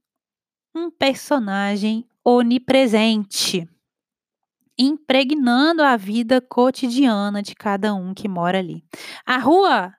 um 0.72 0.88
personagem 0.88 2.08
onipresente, 2.24 3.68
impregnando 4.78 5.82
a 5.82 5.96
vida 5.96 6.40
cotidiana 6.40 7.42
de 7.42 7.56
cada 7.56 7.92
um 7.92 8.14
que 8.14 8.28
mora 8.28 8.60
ali. 8.60 8.84
A 9.26 9.36
rua 9.36 9.92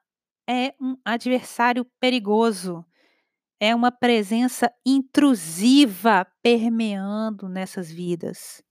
é 0.49 0.73
um 0.79 0.95
adversário 1.03 1.85
perigoso 1.99 2.85
é 3.61 3.75
uma 3.75 3.91
presença 3.91 4.73
intrusiva 4.83 6.25
permeando 6.41 7.47
nessas 7.47 7.91
vidas, 7.91 8.63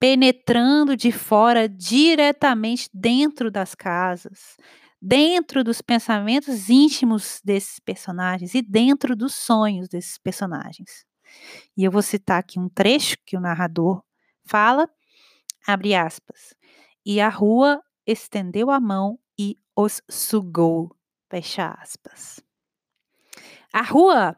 penetrando 0.00 0.96
de 0.96 1.12
fora 1.12 1.68
diretamente 1.68 2.88
dentro 2.94 3.50
das 3.50 3.74
casas, 3.74 4.56
dentro 5.02 5.62
dos 5.62 5.82
pensamentos 5.82 6.70
íntimos 6.70 7.42
desses 7.44 7.78
personagens 7.78 8.54
e 8.54 8.62
dentro 8.62 9.14
dos 9.14 9.34
sonhos 9.34 9.86
desses 9.86 10.16
personagens. 10.16 11.04
E 11.76 11.84
eu 11.84 11.90
vou 11.90 12.00
citar 12.00 12.38
aqui 12.38 12.58
um 12.58 12.70
trecho 12.70 13.18
que 13.26 13.36
o 13.36 13.40
narrador 13.40 14.02
fala, 14.46 14.88
abre 15.66 15.94
aspas, 15.94 16.54
e 17.04 17.20
a 17.20 17.28
rua 17.28 17.82
estendeu 18.06 18.70
a 18.70 18.80
mão 18.80 19.18
e 19.38 19.58
os 19.76 20.00
sugou, 20.08 20.96
fecha 21.28 21.68
aspas. 21.78 22.43
A 23.74 23.82
rua 23.82 24.36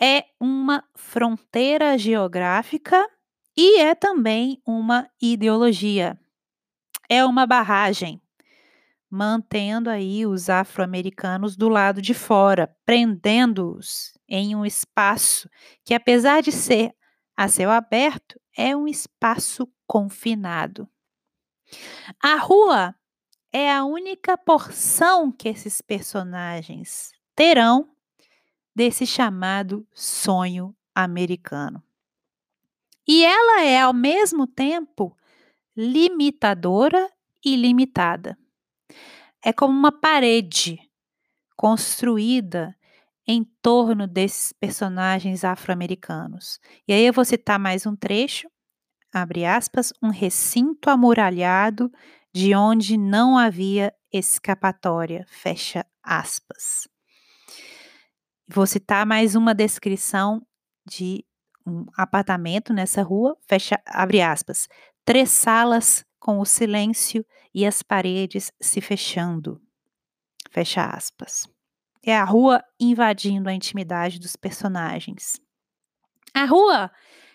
é 0.00 0.26
uma 0.38 0.84
fronteira 0.94 1.98
geográfica 1.98 3.04
e 3.56 3.80
é 3.80 3.96
também 3.96 4.62
uma 4.64 5.10
ideologia. 5.20 6.16
É 7.08 7.24
uma 7.24 7.48
barragem, 7.48 8.22
mantendo 9.10 9.90
aí 9.90 10.24
os 10.24 10.48
afro-americanos 10.48 11.56
do 11.56 11.68
lado 11.68 12.00
de 12.00 12.14
fora, 12.14 12.72
prendendo-os 12.86 14.16
em 14.28 14.54
um 14.54 14.64
espaço 14.64 15.50
que, 15.84 15.92
apesar 15.92 16.40
de 16.40 16.52
ser 16.52 16.94
a 17.36 17.48
céu 17.48 17.72
aberto, 17.72 18.40
é 18.56 18.76
um 18.76 18.86
espaço 18.86 19.68
confinado. 19.84 20.88
A 22.22 22.36
rua 22.36 22.94
é 23.52 23.68
a 23.72 23.84
única 23.84 24.38
porção 24.38 25.32
que 25.32 25.48
esses 25.48 25.80
personagens 25.80 27.10
terão 27.34 27.90
desse 28.74 29.06
chamado 29.06 29.86
sonho 29.92 30.74
americano. 30.94 31.82
E 33.06 33.24
ela 33.24 33.62
é, 33.62 33.80
ao 33.80 33.92
mesmo 33.92 34.46
tempo, 34.46 35.16
limitadora 35.76 37.10
e 37.44 37.56
limitada. 37.56 38.38
É 39.42 39.52
como 39.52 39.76
uma 39.76 39.90
parede 39.90 40.78
construída 41.56 42.76
em 43.26 43.44
torno 43.62 44.06
desses 44.06 44.52
personagens 44.52 45.44
afro-americanos. 45.44 46.60
E 46.86 46.92
aí 46.92 47.06
eu 47.06 47.12
vou 47.12 47.24
citar 47.24 47.58
mais 47.58 47.86
um 47.86 47.94
trecho, 47.94 48.48
abre 49.12 49.44
aspas, 49.44 49.92
um 50.02 50.10
recinto 50.10 50.90
amuralhado 50.90 51.90
de 52.32 52.54
onde 52.54 52.96
não 52.96 53.36
havia 53.36 53.94
escapatória, 54.12 55.24
fecha 55.28 55.86
aspas. 56.02 56.89
Vou 58.52 58.66
citar 58.66 59.06
mais 59.06 59.36
uma 59.36 59.54
descrição 59.54 60.44
de 60.84 61.24
um 61.64 61.86
apartamento 61.96 62.72
nessa 62.72 63.00
rua, 63.00 63.36
fecha, 63.46 63.80
abre 63.86 64.20
aspas, 64.20 64.66
três 65.04 65.30
salas 65.30 66.04
com 66.18 66.40
o 66.40 66.44
silêncio 66.44 67.24
e 67.54 67.64
as 67.64 67.80
paredes 67.80 68.50
se 68.60 68.80
fechando, 68.80 69.62
fecha 70.50 70.84
aspas. 70.84 71.48
É 72.02 72.16
a 72.16 72.24
rua 72.24 72.60
invadindo 72.80 73.48
a 73.48 73.54
intimidade 73.54 74.18
dos 74.18 74.34
personagens. 74.34 75.40
A 76.34 76.44
rua 76.44 76.90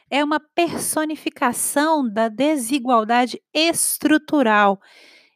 é 0.10 0.22
uma 0.22 0.42
personificação 0.42 2.06
da 2.06 2.28
desigualdade 2.28 3.42
estrutural 3.54 4.82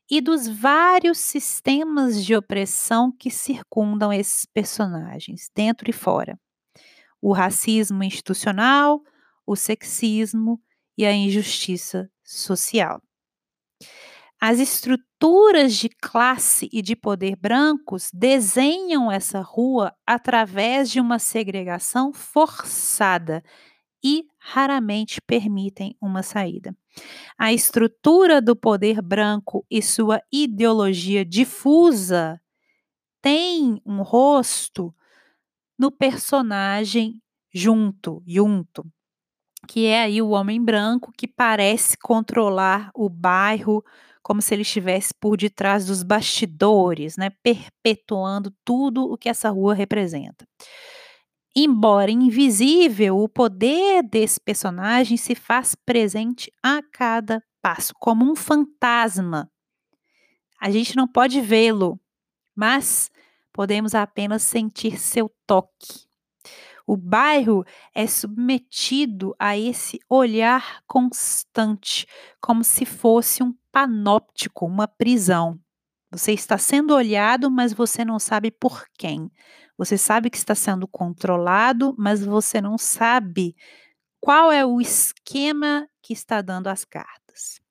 e 0.10 0.20
dos 0.20 0.48
vários 0.48 1.20
sistemas 1.20 2.26
de 2.26 2.36
opressão 2.36 3.12
que 3.12 3.30
circundam 3.30 4.12
esses 4.12 4.46
personagens, 4.46 5.50
dentro 5.56 5.90
e 5.90 5.94
fora. 5.94 6.40
O 7.22 7.32
racismo 7.32 8.04
institucional, 8.04 9.02
o 9.46 9.56
sexismo 9.56 10.60
e 10.98 11.06
a 11.06 11.14
injustiça 11.14 12.10
social. 12.24 13.02
As 14.42 14.58
estruturas 14.58 15.76
de 15.76 15.90
classe 15.90 16.70
e 16.72 16.82
de 16.82 16.96
poder 16.96 17.36
brancos 17.36 18.10
desenham 18.14 19.12
essa 19.12 19.42
rua 19.42 19.94
através 20.08 20.90
de 20.90 21.00
uma 21.02 21.20
segregação 21.20 22.14
forçada 22.14 23.44
e 24.04 24.24
raramente 24.50 25.22
permitem 25.22 25.96
uma 26.02 26.24
saída. 26.24 26.76
A 27.38 27.54
estrutura 27.54 28.42
do 28.42 28.56
poder 28.56 29.02
branco 29.02 29.66
e 29.70 29.82
sua 29.82 30.22
ideologia 30.32 31.24
difusa 31.24 32.42
tem 33.22 33.80
um 33.86 34.02
rosto 34.02 34.94
no 35.78 35.92
personagem 35.92 37.22
Junto, 37.54 38.24
Junto, 38.26 38.86
que 39.68 39.86
é 39.86 40.04
aí 40.04 40.22
o 40.22 40.30
homem 40.30 40.64
branco 40.64 41.12
que 41.16 41.28
parece 41.28 41.98
controlar 41.98 42.92
o 42.96 43.10
bairro 43.10 43.84
como 44.22 44.42
se 44.42 44.54
ele 44.54 44.64
estivesse 44.64 45.14
por 45.20 45.38
detrás 45.38 45.86
dos 45.86 46.04
bastidores, 46.04 47.18
né, 47.18 47.32
perpetuando 47.44 48.54
tudo 48.64 49.04
o 49.04 49.18
que 49.18 49.30
essa 49.30 49.50
rua 49.50 49.74
representa. 49.74 50.46
Embora 51.62 52.10
invisível, 52.10 53.20
o 53.20 53.28
poder 53.28 54.02
desse 54.02 54.40
personagem 54.40 55.18
se 55.18 55.36
faz 55.36 55.76
presente 55.76 56.50
a 56.64 56.82
cada 56.82 57.44
passo, 57.62 57.94
como 58.00 58.24
um 58.24 58.34
fantasma. 58.34 59.52
A 60.58 60.72
gente 60.72 60.96
não 60.96 61.06
pode 61.06 61.42
vê-lo, 61.42 62.00
mas 62.56 63.12
podemos 63.52 63.94
apenas 63.94 64.42
sentir 64.42 64.98
seu 64.98 65.30
toque. 65.46 66.08
O 66.88 66.96
bairro 66.96 67.66
é 67.94 68.08
submetido 68.08 69.36
a 69.38 69.58
esse 69.58 70.00
olhar 70.08 70.82
constante, 70.88 72.08
como 72.40 72.64
se 72.64 72.86
fosse 72.86 73.44
um 73.44 73.54
panóptico, 73.70 74.66
uma 74.66 74.88
prisão. 74.88 75.60
Você 76.10 76.32
está 76.32 76.58
sendo 76.58 76.96
olhado, 76.96 77.52
mas 77.52 77.74
você 77.74 78.06
não 78.06 78.18
sabe 78.18 78.50
por 78.50 78.86
quem. 78.98 79.30
Você 79.80 79.98
sabe 79.98 80.30
que 80.30 80.36
está 80.36 80.54
sendo 80.54 80.86
controlado, 80.86 81.96
mas 81.98 82.22
você 82.22 82.60
não 82.60 82.78
sabe 82.78 83.56
qual 84.20 84.52
é 84.52 84.66
o 84.66 84.82
esquema 84.82 85.88
que 86.04 86.12
está 86.12 86.42
dando 86.42 86.68
as 86.68 86.84
cartas. 86.84 87.62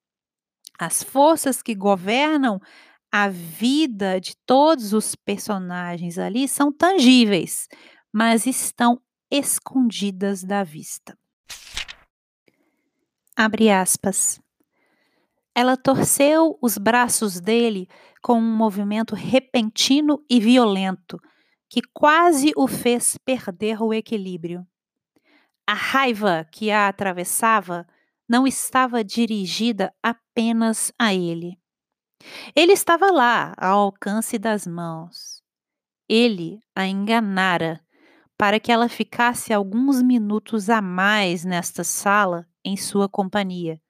As 0.78 1.02
forças 1.02 1.60
que 1.60 1.74
governam 1.74 2.58
a 3.12 3.28
vida 3.28 4.18
de 4.18 4.34
todos 4.46 4.94
os 4.94 5.14
personagens 5.14 6.16
ali 6.16 6.48
são 6.48 6.72
tangíveis, 6.72 7.68
mas 8.10 8.46
estão 8.46 8.98
escondidas 9.30 10.42
da 10.42 10.64
vista. 10.64 11.14
Abre 13.36 13.70
aspas. 13.70 14.40
Ela 15.54 15.76
torceu 15.76 16.58
os 16.62 16.78
braços 16.78 17.38
dele 17.38 17.86
com 18.22 18.38
um 18.38 18.56
movimento 18.56 19.14
repentino 19.14 20.24
e 20.30 20.40
violento 20.40 21.20
que 21.68 21.82
quase 21.92 22.52
o 22.56 22.66
fez 22.66 23.16
perder 23.24 23.82
o 23.82 23.92
equilíbrio. 23.92 24.66
A 25.66 25.74
raiva 25.74 26.46
que 26.50 26.70
a 26.70 26.88
atravessava 26.88 27.86
não 28.28 28.46
estava 28.46 29.04
dirigida 29.04 29.92
apenas 30.02 30.92
a 30.98 31.14
ele. 31.14 31.58
Ele 32.54 32.72
estava 32.72 33.10
lá, 33.10 33.54
ao 33.56 33.80
alcance 33.80 34.38
das 34.38 34.66
mãos. 34.66 35.42
Ele 36.08 36.60
a 36.74 36.86
enganara 36.86 37.80
para 38.36 38.60
que 38.60 38.70
ela 38.70 38.88
ficasse 38.88 39.52
alguns 39.52 40.00
minutos 40.00 40.70
a 40.70 40.80
mais 40.80 41.44
nesta 41.44 41.82
sala 41.82 42.46
em 42.64 42.76
sua 42.76 43.08
companhia, 43.08 43.80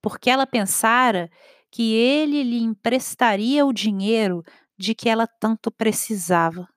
porque 0.00 0.30
ela 0.30 0.46
pensara 0.46 1.30
que 1.70 1.92
ele 1.94 2.42
lhe 2.42 2.62
emprestaria 2.62 3.66
o 3.66 3.72
dinheiro 3.72 4.44
de 4.78 4.94
que 4.94 5.08
ela 5.08 5.26
tanto 5.26 5.70
precisava. 5.70 6.68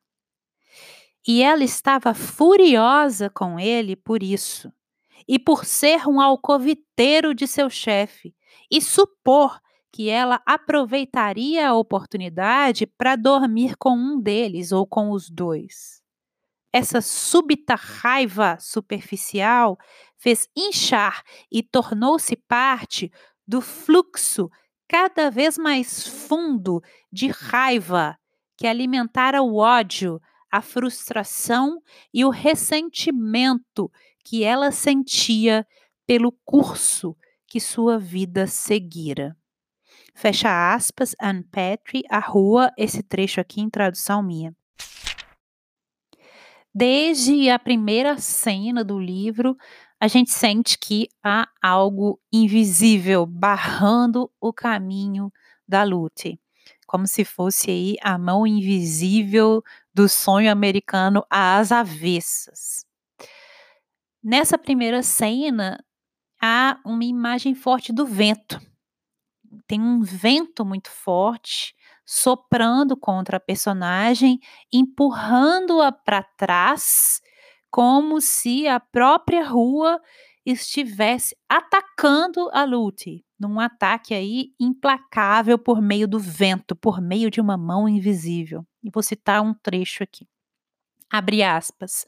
E 1.28 1.44
ela 1.44 1.64
estava 1.64 2.14
furiosa 2.14 3.30
com 3.30 3.60
ele 3.60 3.98
por 3.98 4.24
isso, 4.24 4.72
e 5.28 5.38
por 5.38 5.66
ser 5.66 6.08
um 6.08 6.22
alcoviteiro 6.22 7.36
de 7.36 7.46
seu 7.46 7.70
chefe, 7.70 8.34
e 8.72 8.82
supor 8.82 9.60
que 9.92 10.10
ela 10.10 10.42
aproveitaria 10.46 11.68
a 11.68 11.74
oportunidade 11.74 12.86
para 12.86 13.16
dormir 13.16 13.76
com 13.78 13.92
um 13.92 14.22
deles 14.22 14.72
ou 14.72 14.88
com 14.88 15.12
os 15.12 15.30
dois. 15.30 16.02
Essa 16.72 17.02
súbita 17.02 17.76
raiva 17.76 18.58
superficial 18.60 19.78
fez 20.18 20.48
inchar 20.56 21.24
e 21.52 21.64
tornou-se 21.64 22.36
parte 22.36 23.12
do 23.48 23.62
fluxo 23.62 24.50
cada 24.88 25.30
vez 25.30 25.58
mais 25.58 26.08
fundo 26.08 26.82
de 27.12 27.28
raiva 27.28 28.18
que 28.56 28.68
alimentara 28.68 29.42
o 29.42 29.58
ódio, 29.58 30.22
a 30.52 30.62
frustração 30.62 31.82
e 32.14 32.24
o 32.26 32.30
ressentimento 32.30 33.92
que 34.24 34.44
ela 34.44 34.72
sentia 34.72 35.66
pelo 36.06 36.32
curso 36.46 37.16
que 37.48 37.60
sua 37.60 37.98
vida 37.98 38.48
seguira. 38.48 39.36
Fecha 40.16 40.74
aspas, 40.74 41.16
Anne 41.22 41.44
Petrie, 41.44 42.04
a 42.10 42.20
rua, 42.20 42.72
esse 42.78 43.04
trecho 43.04 43.40
aqui 43.40 43.62
em 43.62 43.70
tradução 43.70 44.24
minha. 44.24 44.56
Desde 46.74 47.50
a 47.50 47.58
primeira 47.58 48.18
cena 48.18 48.84
do 48.84 49.00
livro, 49.00 49.56
a 50.00 50.08
gente 50.08 50.32
sente 50.32 50.78
que 50.78 51.08
há 51.24 51.48
algo 51.62 52.20
invisível 52.32 53.26
barrando 53.26 54.32
o 54.40 54.54
caminho 54.54 55.32
da 55.68 55.84
Lute, 55.84 56.40
como 56.86 57.08
se 57.08 57.26
fosse 57.26 57.72
aí 57.72 57.96
a 58.02 58.18
mão 58.18 58.46
invisível 58.46 59.64
do 59.98 60.08
sonho 60.08 60.52
americano 60.52 61.26
às 61.28 61.72
avessas. 61.72 62.86
Nessa 64.24 64.56
primeira 64.56 65.02
cena, 65.02 65.84
há 66.40 66.80
uma 66.86 67.04
imagem 67.04 67.56
forte 67.56 67.92
do 67.92 68.06
vento, 68.06 68.62
tem 69.66 69.82
um 69.82 70.04
vento 70.04 70.64
muito 70.64 70.92
forte 70.92 71.74
soprando 72.06 72.96
contra 72.96 73.38
a 73.38 73.40
personagem, 73.40 74.40
empurrando-a 74.72 75.92
para 75.92 76.22
trás, 76.22 77.20
como 77.72 78.22
se 78.22 78.68
a 78.68 78.80
própria 78.80 79.44
rua 79.44 80.00
estivesse 80.46 81.36
atacando 81.50 82.52
a 82.54 82.64
Lute, 82.66 83.26
num 83.40 83.60
ataque 83.60 84.14
aí 84.14 84.54
implacável 84.60 85.58
por 85.58 85.82
meio 85.82 86.08
do 86.08 86.20
vento, 86.20 86.76
por 86.76 87.02
meio 87.02 87.30
de 87.30 87.40
uma 87.40 87.58
mão 87.58 87.88
invisível. 87.88 88.66
E 88.84 88.90
vou 88.90 89.04
citar 89.04 89.42
um 89.42 89.54
trecho 89.54 90.04
aqui. 90.04 90.28
Abre 91.12 91.44
aspas. 91.44 92.06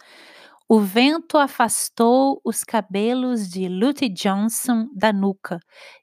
O 0.68 0.80
vento 0.80 1.38
afastou 1.38 2.40
os 2.46 2.64
cabelos 2.64 3.50
de 3.50 3.68
Lute 3.68 4.08
Johnson 4.08 4.88
da 4.96 5.12
nuca 5.12 5.60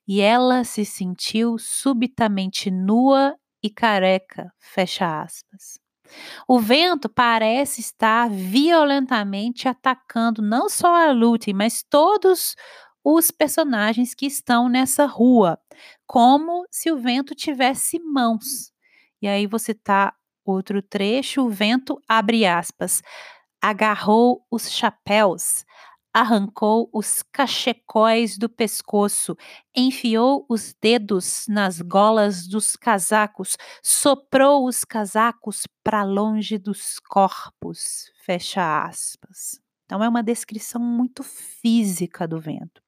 e 0.08 0.20
ela 0.20 0.64
se 0.64 0.84
sentiu 0.84 1.56
subitamente 1.58 2.70
nua 2.70 3.36
e 3.62 3.70
careca. 3.70 4.52
Fecha 4.58 5.22
aspas. 5.22 5.78
O 6.48 6.58
vento 6.58 7.08
parece 7.08 7.80
estar 7.80 8.28
violentamente 8.30 9.68
atacando 9.68 10.42
não 10.42 10.68
só 10.68 10.94
a 10.94 11.12
Lute, 11.12 11.52
mas 11.52 11.82
todos 11.82 12.54
os 13.08 13.30
personagens 13.30 14.14
que 14.14 14.26
estão 14.26 14.68
nessa 14.68 15.06
rua, 15.06 15.58
como 16.06 16.66
se 16.70 16.90
o 16.90 16.98
vento 16.98 17.34
tivesse 17.34 17.98
mãos. 18.00 18.72
E 19.22 19.28
aí 19.28 19.46
você 19.46 19.72
tá 19.74 20.14
outro 20.44 20.82
trecho, 20.82 21.42
o 21.42 21.50
vento 21.50 22.00
abre 22.08 22.46
aspas 22.46 23.02
agarrou 23.60 24.46
os 24.50 24.70
chapéus, 24.70 25.64
arrancou 26.12 26.88
os 26.92 27.22
cachecóis 27.22 28.38
do 28.38 28.48
pescoço, 28.48 29.36
enfiou 29.74 30.46
os 30.48 30.72
dedos 30.80 31.46
nas 31.48 31.80
golas 31.80 32.46
dos 32.46 32.76
casacos, 32.76 33.56
soprou 33.82 34.66
os 34.66 34.84
casacos 34.84 35.66
para 35.82 36.04
longe 36.04 36.58
dos 36.58 36.98
corpos. 37.00 38.12
Fecha 38.24 38.84
aspas. 38.84 39.60
Então 39.84 40.02
é 40.02 40.08
uma 40.08 40.22
descrição 40.22 40.80
muito 40.80 41.22
física 41.24 42.26
do 42.26 42.40
vento. 42.40 42.85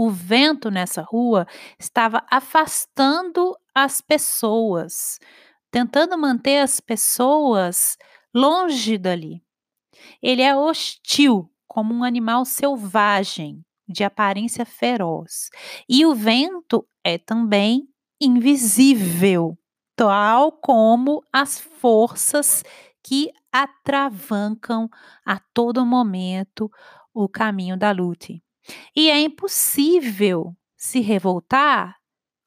O 0.00 0.10
vento 0.10 0.70
nessa 0.70 1.02
rua 1.02 1.44
estava 1.76 2.24
afastando 2.30 3.56
as 3.74 4.00
pessoas, 4.00 5.18
tentando 5.72 6.16
manter 6.16 6.60
as 6.60 6.78
pessoas 6.80 7.96
longe 8.32 8.96
dali. 8.96 9.42
Ele 10.22 10.40
é 10.40 10.54
hostil, 10.56 11.50
como 11.66 11.92
um 11.92 12.04
animal 12.04 12.44
selvagem, 12.44 13.64
de 13.88 14.04
aparência 14.04 14.64
feroz. 14.64 15.50
E 15.88 16.06
o 16.06 16.14
vento 16.14 16.86
é 17.02 17.18
também 17.18 17.88
invisível, 18.20 19.58
tal 19.96 20.52
como 20.52 21.24
as 21.32 21.58
forças 21.58 22.62
que 23.02 23.32
atravancam 23.50 24.88
a 25.26 25.40
todo 25.52 25.84
momento 25.84 26.70
o 27.12 27.28
caminho 27.28 27.76
da 27.76 27.90
luta. 27.90 28.32
E 28.94 29.10
é 29.10 29.20
impossível 29.20 30.56
se 30.76 31.00
revoltar 31.00 31.96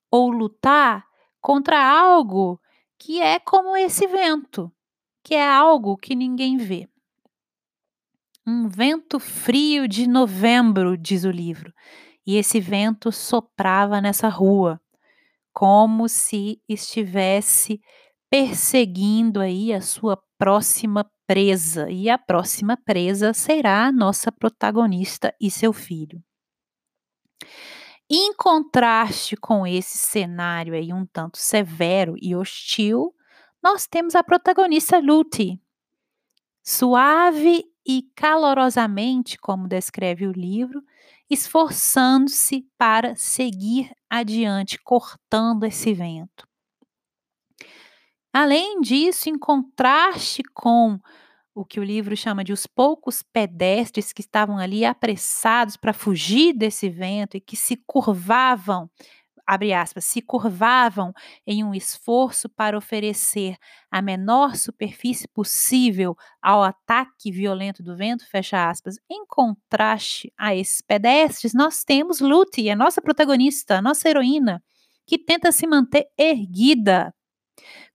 ou 0.09 0.29
lutar 0.29 1.05
contra 1.39 1.81
algo 1.83 2.59
que 2.97 3.21
é 3.21 3.39
como 3.39 3.75
esse 3.75 4.05
vento, 4.07 4.71
que 5.23 5.33
é 5.33 5.47
algo 5.47 5.97
que 5.97 6.15
ninguém 6.15 6.57
vê. 6.57 6.87
Um 8.45 8.67
vento 8.67 9.19
frio 9.19 9.87
de 9.87 10.07
novembro, 10.07 10.97
diz 10.97 11.23
o 11.23 11.31
livro, 11.31 11.73
e 12.25 12.37
esse 12.37 12.59
vento 12.59 13.11
soprava 13.11 13.99
nessa 14.01 14.27
rua, 14.27 14.79
como 15.53 16.07
se 16.07 16.61
estivesse 16.67 17.81
perseguindo 18.29 19.39
aí 19.39 19.73
a 19.73 19.81
sua 19.81 20.17
próxima 20.37 21.09
presa, 21.31 21.89
e 21.89 22.09
a 22.09 22.17
próxima 22.17 22.75
presa 22.75 23.33
será 23.33 23.85
a 23.85 23.91
nossa 23.91 24.29
protagonista 24.33 25.33
e 25.39 25.49
seu 25.49 25.71
filho. 25.71 26.21
Em 28.09 28.33
contraste 28.35 29.37
com 29.37 29.65
esse 29.65 29.97
cenário 29.97 30.73
aí 30.73 30.91
um 30.91 31.05
tanto 31.05 31.37
severo 31.37 32.15
e 32.21 32.35
hostil, 32.35 33.15
nós 33.63 33.87
temos 33.87 34.13
a 34.13 34.21
protagonista 34.21 34.99
Luty. 34.99 35.57
Suave 36.61 37.63
e 37.87 38.03
calorosamente, 38.13 39.37
como 39.37 39.69
descreve 39.69 40.27
o 40.27 40.33
livro, 40.33 40.83
esforçando-se 41.29 42.67
para 42.77 43.15
seguir 43.15 43.89
adiante, 44.09 44.77
cortando 44.83 45.63
esse 45.63 45.93
vento. 45.93 46.50
Além 48.33 48.79
disso, 48.81 49.29
em 49.29 49.37
contraste 49.37 50.41
com 50.53 50.97
o 51.55 51.65
que 51.65 51.79
o 51.79 51.83
livro 51.83 52.15
chama 52.17 52.43
de 52.43 52.53
os 52.53 52.67
poucos 52.67 53.23
pedestres 53.23 54.13
que 54.13 54.21
estavam 54.21 54.57
ali 54.57 54.85
apressados 54.85 55.77
para 55.77 55.93
fugir 55.93 56.53
desse 56.53 56.89
vento 56.89 57.37
e 57.37 57.41
que 57.41 57.57
se 57.57 57.77
curvavam, 57.87 58.89
abre 59.47 59.73
aspas, 59.73 60.05
se 60.05 60.21
curvavam 60.21 61.13
em 61.47 61.63
um 61.63 61.73
esforço 61.75 62.49
para 62.49 62.77
oferecer 62.77 63.57
a 63.91 64.01
menor 64.01 64.55
superfície 64.57 65.27
possível 65.29 66.15
ao 66.41 66.63
ataque 66.63 67.31
violento 67.31 67.83
do 67.83 67.97
vento, 67.97 68.29
fecha 68.29 68.69
aspas. 68.69 68.97
Em 69.11 69.25
contraste 69.27 70.33
a 70.37 70.55
esses 70.55 70.81
pedestres, 70.81 71.53
nós 71.53 71.83
temos 71.83 72.21
Luty, 72.21 72.69
a 72.69 72.75
nossa 72.75 73.01
protagonista, 73.01 73.77
a 73.77 73.81
nossa 73.81 74.09
heroína, 74.09 74.63
que 75.07 75.17
tenta 75.19 75.51
se 75.51 75.67
manter 75.67 76.07
erguida, 76.17 77.13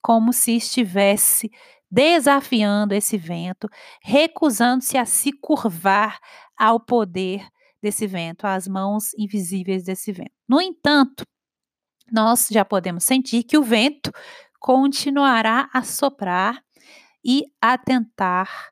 como 0.07 0.33
se 0.33 0.53
estivesse 0.53 1.51
desafiando 1.91 2.95
esse 2.95 3.19
vento, 3.19 3.69
recusando-se 4.01 4.97
a 4.97 5.05
se 5.05 5.33
curvar 5.33 6.21
ao 6.57 6.79
poder 6.79 7.45
desse 7.83 8.07
vento, 8.07 8.47
às 8.47 8.69
mãos 8.69 9.13
invisíveis 9.19 9.83
desse 9.83 10.13
vento. 10.13 10.31
No 10.49 10.61
entanto, 10.61 11.25
nós 12.13 12.47
já 12.53 12.65
podemos 12.65 13.03
sentir 13.03 13.43
que 13.43 13.59
o 13.59 13.65
vento 13.65 14.13
continuará 14.61 15.69
a 15.75 15.83
soprar 15.83 16.63
e 17.25 17.43
a 17.61 17.77
tentar 17.77 18.71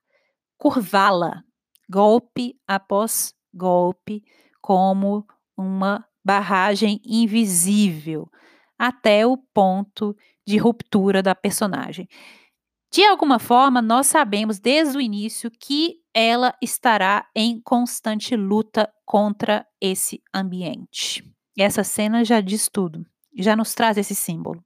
curvá-la, 0.56 1.42
golpe 1.90 2.56
após 2.64 3.34
golpe, 3.52 4.22
como 4.62 5.26
uma 5.56 6.06
barragem 6.24 7.02
invisível, 7.04 8.30
até 8.78 9.26
o 9.26 9.36
ponto 9.36 10.16
de 10.46 10.56
ruptura 10.58 11.22
da 11.22 11.34
personagem. 11.34 12.08
De 12.92 13.04
alguma 13.04 13.38
forma, 13.38 13.82
nós 13.82 14.06
sabemos 14.06 14.60
desde 14.60 14.96
o 14.96 15.00
início 15.00 15.50
que 15.50 15.96
ela 16.14 16.54
estará 16.62 17.28
em 17.34 17.60
constante 17.60 18.36
luta 18.36 18.88
contra 19.04 19.66
esse 19.80 20.22
ambiente. 20.32 21.24
Essa 21.58 21.82
cena 21.82 22.24
já 22.24 22.40
diz 22.40 22.68
tudo, 22.68 23.04
já 23.36 23.56
nos 23.56 23.74
traz 23.74 23.98
esse 23.98 24.14
símbolo. 24.14 24.64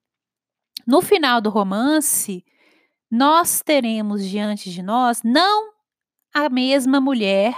No 0.86 1.00
final 1.00 1.40
do 1.40 1.48
romance, 1.48 2.44
nós 3.10 3.62
teremos 3.62 4.24
diante 4.24 4.70
de 4.70 4.82
nós 4.82 5.22
não 5.22 5.72
a 6.34 6.48
mesma 6.48 7.00
mulher 7.00 7.54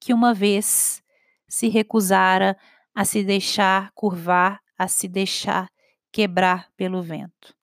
que 0.00 0.12
uma 0.12 0.34
vez 0.34 1.00
se 1.48 1.68
recusara 1.68 2.56
a 2.94 3.04
se 3.04 3.22
deixar 3.22 3.92
curvar, 3.94 4.60
a 4.76 4.88
se 4.88 5.06
deixar 5.06 5.68
quebrar 6.12 6.68
pelo 6.76 7.02
vento. 7.02 7.54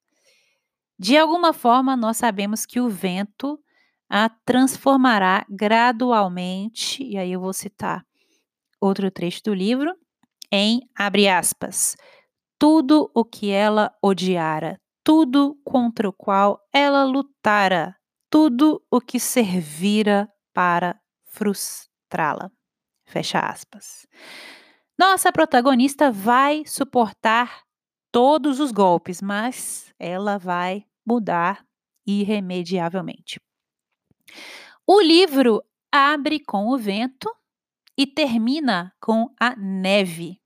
De 0.98 1.16
alguma 1.16 1.52
forma, 1.52 1.96
nós 1.96 2.18
sabemos 2.18 2.66
que 2.66 2.80
o 2.80 2.88
vento 2.88 3.58
a 4.08 4.28
transformará 4.28 5.46
gradualmente, 5.48 7.02
e 7.02 7.16
aí 7.16 7.32
eu 7.32 7.40
vou 7.40 7.52
citar 7.52 8.04
outro 8.80 9.10
trecho 9.10 9.40
do 9.44 9.54
livro, 9.54 9.94
em 10.50 10.80
abre 10.98 11.28
aspas, 11.28 11.96
tudo 12.58 13.10
o 13.14 13.24
que 13.24 13.50
ela 13.50 13.94
odiara, 14.02 14.80
tudo 15.04 15.56
contra 15.64 16.08
o 16.08 16.12
qual 16.12 16.60
ela 16.72 17.04
lutara, 17.04 17.96
tudo 18.28 18.84
o 18.90 19.00
que 19.00 19.20
servira 19.20 20.28
para 20.52 21.00
frustrá-la. 21.24 22.50
Fecha 23.06 23.38
aspas. 23.38 24.06
Nossa 24.98 25.32
protagonista 25.32 26.12
vai 26.12 26.64
suportar 26.66 27.62
todos 28.12 28.60
os 28.60 28.72
golpes, 28.72 29.20
mas 29.20 29.92
ela 29.98 30.38
vai 30.38 30.84
mudar 31.06 31.64
irremediavelmente. 32.06 33.40
O 34.86 35.00
livro 35.00 35.62
abre 35.90 36.40
com 36.40 36.68
o 36.68 36.78
vento 36.78 37.30
e 37.96 38.06
termina 38.06 38.92
com 39.00 39.32
a 39.38 39.54
neve. 39.56 40.40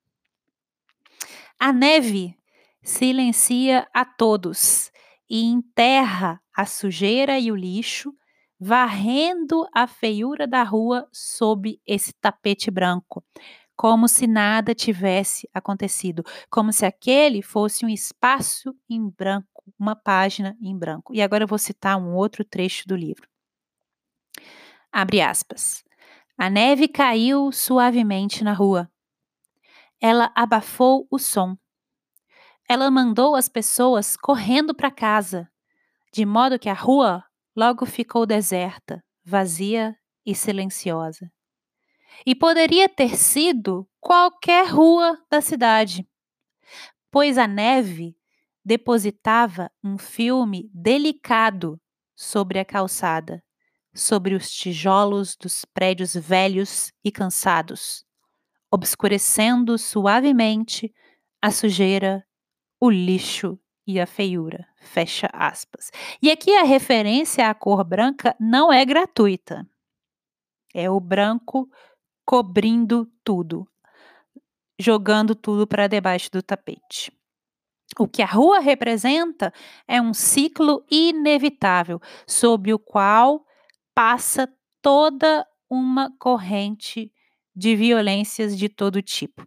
A 1.58 1.72
neve 1.72 2.36
silencia 2.82 3.88
a 3.94 4.04
todos 4.04 4.90
e 5.28 5.42
enterra 5.44 6.40
a 6.54 6.66
sujeira 6.66 7.38
e 7.38 7.50
o 7.50 7.56
lixo, 7.56 8.14
varrendo 8.60 9.66
a 9.74 9.86
feiura 9.86 10.46
da 10.46 10.62
rua 10.62 11.08
sob 11.12 11.80
esse 11.86 12.12
tapete 12.12 12.70
branco, 12.70 13.24
como 13.76 14.08
se 14.08 14.26
nada 14.26 14.74
tivesse 14.74 15.48
acontecido, 15.52 16.22
como 16.50 16.72
se 16.72 16.86
aquele 16.86 17.42
fosse 17.42 17.84
um 17.84 17.88
espaço 17.88 18.74
em 18.88 19.08
branco 19.08 19.54
uma 19.78 19.96
página 19.96 20.56
em 20.60 20.76
branco. 20.76 21.14
E 21.14 21.22
agora 21.22 21.44
eu 21.44 21.48
vou 21.48 21.58
citar 21.58 21.96
um 21.96 22.14
outro 22.14 22.44
trecho 22.44 22.86
do 22.86 22.96
livro. 22.96 23.28
Abre 24.92 25.20
aspas. 25.20 25.84
A 26.36 26.50
neve 26.50 26.88
caiu 26.88 27.50
suavemente 27.52 28.44
na 28.44 28.52
rua. 28.52 28.90
Ela 30.00 30.32
abafou 30.34 31.06
o 31.10 31.18
som. 31.18 31.56
Ela 32.68 32.90
mandou 32.90 33.34
as 33.34 33.48
pessoas 33.48 34.16
correndo 34.16 34.74
para 34.74 34.90
casa, 34.90 35.48
de 36.12 36.24
modo 36.24 36.58
que 36.58 36.68
a 36.68 36.74
rua 36.74 37.24
logo 37.54 37.86
ficou 37.86 38.26
deserta, 38.26 39.04
vazia 39.24 39.96
e 40.24 40.34
silenciosa. 40.34 41.30
E 42.24 42.34
poderia 42.34 42.88
ter 42.88 43.16
sido 43.16 43.88
qualquer 44.00 44.66
rua 44.68 45.18
da 45.30 45.40
cidade, 45.40 46.06
pois 47.10 47.38
a 47.38 47.46
neve 47.46 48.16
depositava 48.64 49.70
um 49.82 49.98
filme 49.98 50.70
delicado 50.72 51.80
sobre 52.14 52.58
a 52.58 52.64
calçada, 52.64 53.42
sobre 53.94 54.34
os 54.34 54.50
tijolos 54.50 55.36
dos 55.36 55.64
prédios 55.64 56.14
velhos 56.14 56.92
e 57.04 57.12
cansados, 57.12 58.04
obscurecendo 58.70 59.78
suavemente 59.78 60.92
a 61.40 61.50
sujeira, 61.50 62.26
o 62.80 62.90
lixo 62.90 63.58
e 63.86 64.00
a 64.00 64.06
feiura. 64.06 64.66
Fecha 64.76 65.28
aspas. 65.32 65.90
E 66.20 66.30
aqui 66.30 66.54
a 66.56 66.62
referência 66.62 67.48
à 67.48 67.54
cor 67.54 67.84
branca 67.84 68.34
não 68.40 68.72
é 68.72 68.84
gratuita. 68.84 69.66
É 70.74 70.90
o 70.90 70.98
branco 70.98 71.68
cobrindo 72.24 73.10
tudo, 73.22 73.66
jogando 74.78 75.34
tudo 75.34 75.66
para 75.66 75.86
debaixo 75.86 76.30
do 76.30 76.42
tapete. 76.42 77.12
O 77.98 78.08
que 78.08 78.22
a 78.22 78.26
rua 78.26 78.58
representa 78.58 79.52
é 79.86 80.00
um 80.00 80.12
ciclo 80.12 80.84
inevitável, 80.90 82.00
sob 82.26 82.72
o 82.72 82.78
qual 82.78 83.44
passa 83.94 84.52
toda 84.82 85.46
uma 85.70 86.10
corrente 86.18 87.12
de 87.54 87.76
violências 87.76 88.58
de 88.58 88.68
todo 88.68 89.00
tipo. 89.00 89.46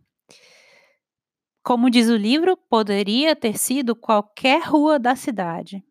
Como 1.62 1.90
diz 1.90 2.08
o 2.08 2.16
livro, 2.16 2.56
poderia 2.56 3.36
ter 3.36 3.58
sido 3.58 3.94
qualquer 3.94 4.64
rua 4.64 4.98
da 4.98 5.16
cidade. 5.18 5.84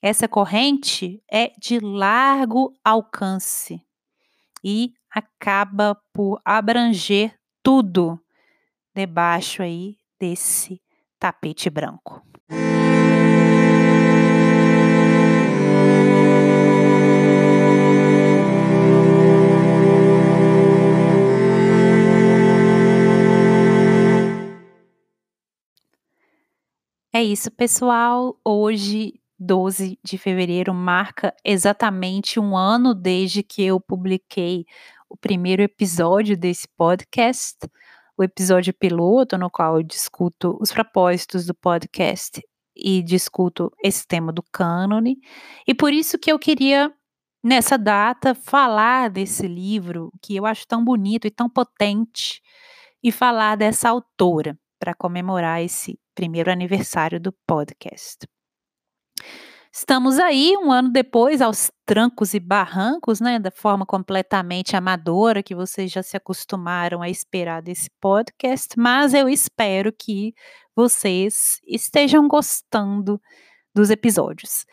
Essa 0.00 0.28
corrente 0.28 1.20
é 1.28 1.50
de 1.58 1.80
largo 1.80 2.72
alcance 2.84 3.84
e 4.62 4.92
acaba 5.14 5.96
por 6.12 6.40
abranger 6.44 7.38
tudo 7.62 8.20
debaixo 8.92 9.62
aí 9.62 9.96
desse 10.18 10.82
tapete 11.20 11.70
branco. 11.70 12.20
É 27.12 27.22
isso, 27.22 27.48
pessoal. 27.52 28.36
Hoje, 28.44 29.14
12 29.38 29.98
de 30.02 30.18
fevereiro, 30.18 30.74
marca 30.74 31.32
exatamente 31.44 32.40
um 32.40 32.56
ano 32.56 32.92
desde 32.92 33.42
que 33.42 33.62
eu 33.62 33.80
publiquei 33.80 34.64
o 35.14 35.16
primeiro 35.16 35.62
episódio 35.62 36.36
desse 36.36 36.66
podcast, 36.76 37.56
o 38.18 38.24
episódio 38.24 38.74
piloto, 38.74 39.38
no 39.38 39.48
qual 39.48 39.76
eu 39.76 39.82
discuto 39.84 40.58
os 40.60 40.72
propósitos 40.72 41.46
do 41.46 41.54
podcast 41.54 42.42
e 42.74 43.00
discuto 43.00 43.70
esse 43.80 44.04
tema 44.04 44.32
do 44.32 44.42
cânone. 44.42 45.16
E 45.68 45.72
por 45.72 45.92
isso 45.92 46.18
que 46.18 46.32
eu 46.32 46.36
queria, 46.36 46.92
nessa 47.44 47.78
data, 47.78 48.34
falar 48.34 49.08
desse 49.08 49.46
livro 49.46 50.10
que 50.20 50.34
eu 50.34 50.44
acho 50.44 50.66
tão 50.66 50.84
bonito 50.84 51.28
e 51.28 51.30
tão 51.30 51.48
potente 51.48 52.42
e 53.00 53.12
falar 53.12 53.56
dessa 53.56 53.88
autora 53.88 54.58
para 54.80 54.94
comemorar 54.96 55.62
esse 55.62 55.96
primeiro 56.12 56.50
aniversário 56.50 57.20
do 57.20 57.32
podcast. 57.46 58.26
Estamos 59.76 60.20
aí 60.20 60.56
um 60.56 60.70
ano 60.70 60.88
depois, 60.88 61.42
aos 61.42 61.68
trancos 61.84 62.32
e 62.32 62.38
barrancos, 62.38 63.20
né, 63.20 63.40
da 63.40 63.50
forma 63.50 63.84
completamente 63.84 64.76
amadora 64.76 65.42
que 65.42 65.52
vocês 65.52 65.90
já 65.90 66.00
se 66.00 66.16
acostumaram 66.16 67.02
a 67.02 67.10
esperar 67.10 67.60
desse 67.60 67.90
podcast, 68.00 68.68
mas 68.78 69.12
eu 69.12 69.28
espero 69.28 69.92
que 69.92 70.32
vocês 70.76 71.58
estejam 71.66 72.28
gostando 72.28 73.20
dos 73.74 73.90
episódios. 73.90 74.64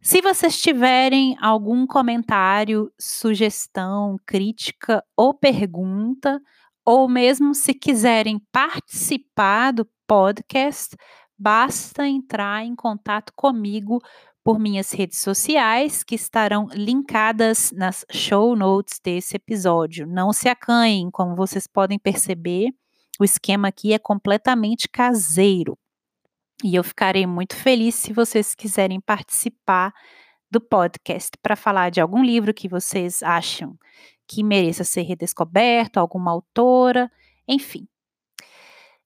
Se 0.00 0.22
vocês 0.22 0.60
tiverem 0.60 1.36
algum 1.40 1.84
comentário, 1.84 2.92
sugestão, 2.96 4.16
crítica 4.24 5.02
ou 5.16 5.34
pergunta, 5.34 6.40
ou 6.84 7.08
mesmo 7.08 7.56
se 7.56 7.74
quiserem 7.74 8.40
participar 8.52 9.72
do 9.72 9.84
podcast, 10.06 10.96
basta 11.36 12.06
entrar 12.06 12.64
em 12.64 12.76
contato 12.76 13.32
comigo 13.34 14.00
por 14.44 14.58
minhas 14.58 14.92
redes 14.92 15.18
sociais, 15.18 16.04
que 16.04 16.14
estarão 16.14 16.68
linkadas 16.74 17.72
nas 17.72 18.04
show 18.12 18.54
notes 18.54 19.00
desse 19.02 19.36
episódio. 19.36 20.06
Não 20.06 20.34
se 20.34 20.50
acanhem, 20.50 21.10
como 21.10 21.34
vocês 21.34 21.66
podem 21.66 21.98
perceber, 21.98 22.68
o 23.18 23.24
esquema 23.24 23.68
aqui 23.68 23.94
é 23.94 23.98
completamente 23.98 24.86
caseiro. 24.86 25.78
E 26.62 26.74
eu 26.74 26.84
ficarei 26.84 27.26
muito 27.26 27.56
feliz 27.56 27.94
se 27.94 28.12
vocês 28.12 28.54
quiserem 28.54 29.00
participar 29.00 29.94
do 30.50 30.60
podcast 30.60 31.30
para 31.42 31.56
falar 31.56 31.90
de 31.90 32.00
algum 32.00 32.22
livro 32.22 32.52
que 32.52 32.68
vocês 32.68 33.22
acham 33.22 33.76
que 34.26 34.44
mereça 34.44 34.84
ser 34.84 35.02
redescoberto, 35.02 35.98
alguma 35.98 36.30
autora, 36.30 37.10
enfim. 37.48 37.88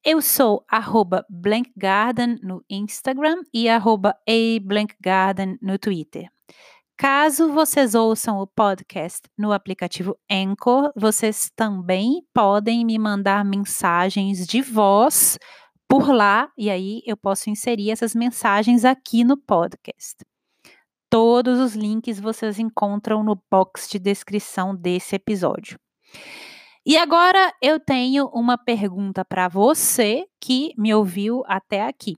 Eu 0.05 0.23
sou 0.23 0.65
arroba 0.69 1.27
blankgarden 1.29 2.39
no 2.43 2.65
Instagram 2.71 3.43
e 3.53 3.69
arroba 3.69 4.15
ablankgarden 4.27 5.59
no 5.61 5.77
Twitter. 5.77 6.29
Caso 6.97 7.53
vocês 7.53 7.95
ouçam 7.95 8.39
o 8.39 8.47
podcast 8.47 9.23
no 9.37 9.53
aplicativo 9.53 10.17
Anchor, 10.31 10.93
vocês 10.97 11.51
também 11.55 12.23
podem 12.33 12.85
me 12.85 12.99
mandar 12.99 13.45
mensagens 13.45 14.47
de 14.47 14.63
voz 14.63 15.39
por 15.89 16.11
lá 16.11 16.51
e 16.57 16.71
aí 16.71 17.03
eu 17.05 17.17
posso 17.17 17.51
inserir 17.51 17.91
essas 17.91 18.15
mensagens 18.15 18.85
aqui 18.85 19.25
no 19.25 19.37
podcast. 19.37 20.17
Todos 21.11 21.59
os 21.59 21.75
links 21.75 22.21
vocês 22.21 22.59
encontram 22.59 23.25
no 23.25 23.41
box 23.51 23.89
de 23.89 23.99
descrição 23.99 24.77
desse 24.77 25.17
episódio. 25.17 25.79
E 26.89 26.97
agora 26.97 27.53
eu 27.61 27.79
tenho 27.79 28.31
uma 28.33 28.57
pergunta 28.57 29.23
para 29.23 29.47
você 29.47 30.25
que 30.41 30.73
me 30.79 30.95
ouviu 30.95 31.45
até 31.47 31.83
aqui. 31.85 32.17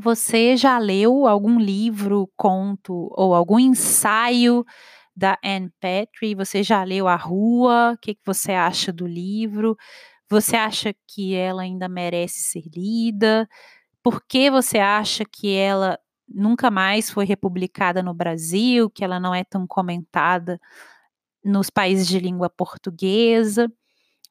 Você 0.00 0.56
já 0.56 0.78
leu 0.78 1.26
algum 1.26 1.58
livro, 1.58 2.30
conto 2.36 3.08
ou 3.16 3.34
algum 3.34 3.58
ensaio 3.58 4.64
da 5.16 5.36
Anne 5.44 5.72
Petrie? 5.80 6.36
Você 6.36 6.62
já 6.62 6.84
leu 6.84 7.08
A 7.08 7.16
Rua? 7.16 7.94
O 7.96 7.98
que, 7.98 8.14
que 8.14 8.20
você 8.24 8.52
acha 8.52 8.92
do 8.92 9.08
livro? 9.08 9.76
Você 10.30 10.54
acha 10.54 10.94
que 11.08 11.34
ela 11.34 11.62
ainda 11.62 11.88
merece 11.88 12.42
ser 12.42 12.62
lida? 12.72 13.48
Por 14.04 14.22
que 14.24 14.52
você 14.52 14.78
acha 14.78 15.24
que 15.24 15.52
ela 15.52 15.98
nunca 16.28 16.70
mais 16.70 17.10
foi 17.10 17.24
republicada 17.24 18.04
no 18.04 18.14
Brasil, 18.14 18.88
que 18.88 19.02
ela 19.02 19.18
não 19.18 19.34
é 19.34 19.42
tão 19.42 19.66
comentada 19.66 20.60
nos 21.44 21.70
países 21.70 22.06
de 22.06 22.18
língua 22.18 22.50
portuguesa. 22.50 23.70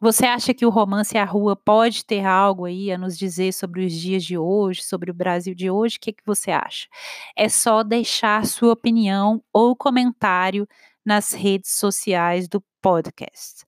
Você 0.01 0.25
acha 0.25 0.53
que 0.53 0.65
o 0.65 0.69
romance 0.69 1.17
A 1.17 1.25
Rua 1.25 1.57
pode 1.57 2.05
ter 2.05 2.25
algo 2.25 2.63
aí 2.63 2.89
a 2.89 2.97
nos 2.97 3.17
dizer 3.17 3.51
sobre 3.51 3.85
os 3.85 3.91
dias 3.91 4.23
de 4.23 4.37
hoje, 4.37 4.81
sobre 4.81 5.11
o 5.11 5.13
Brasil 5.13 5.53
de 5.53 5.69
hoje? 5.69 5.97
O 5.97 5.99
que, 5.99 6.13
que 6.13 6.25
você 6.25 6.51
acha? 6.51 6.87
É 7.35 7.49
só 7.49 7.83
deixar 7.83 8.45
sua 8.45 8.71
opinião 8.71 9.43
ou 9.51 9.75
comentário 9.75 10.65
nas 11.05 11.33
redes 11.33 11.71
sociais 11.71 12.47
do 12.47 12.63
podcast. 12.81 13.65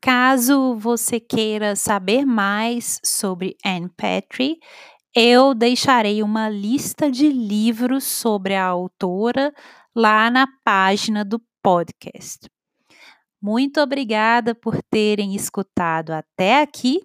Caso 0.00 0.76
você 0.76 1.18
queira 1.18 1.74
saber 1.74 2.24
mais 2.24 3.00
sobre 3.04 3.56
Anne 3.64 3.88
Petrie, 3.88 4.58
eu 5.14 5.52
deixarei 5.52 6.22
uma 6.22 6.48
lista 6.48 7.10
de 7.10 7.28
livros 7.28 8.04
sobre 8.04 8.54
a 8.54 8.64
autora 8.64 9.52
lá 9.94 10.30
na 10.30 10.46
página 10.64 11.24
do 11.24 11.40
podcast. 11.60 12.48
Muito 13.42 13.80
obrigada 13.80 14.54
por 14.54 14.80
terem 14.84 15.34
escutado 15.34 16.12
até 16.12 16.62
aqui. 16.62 17.00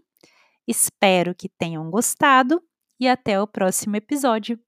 Espero 0.67 1.33
que 1.33 1.49
tenham 1.49 1.89
gostado 1.89 2.61
e 2.99 3.07
até 3.07 3.41
o 3.41 3.47
próximo 3.47 3.95
episódio. 3.95 4.59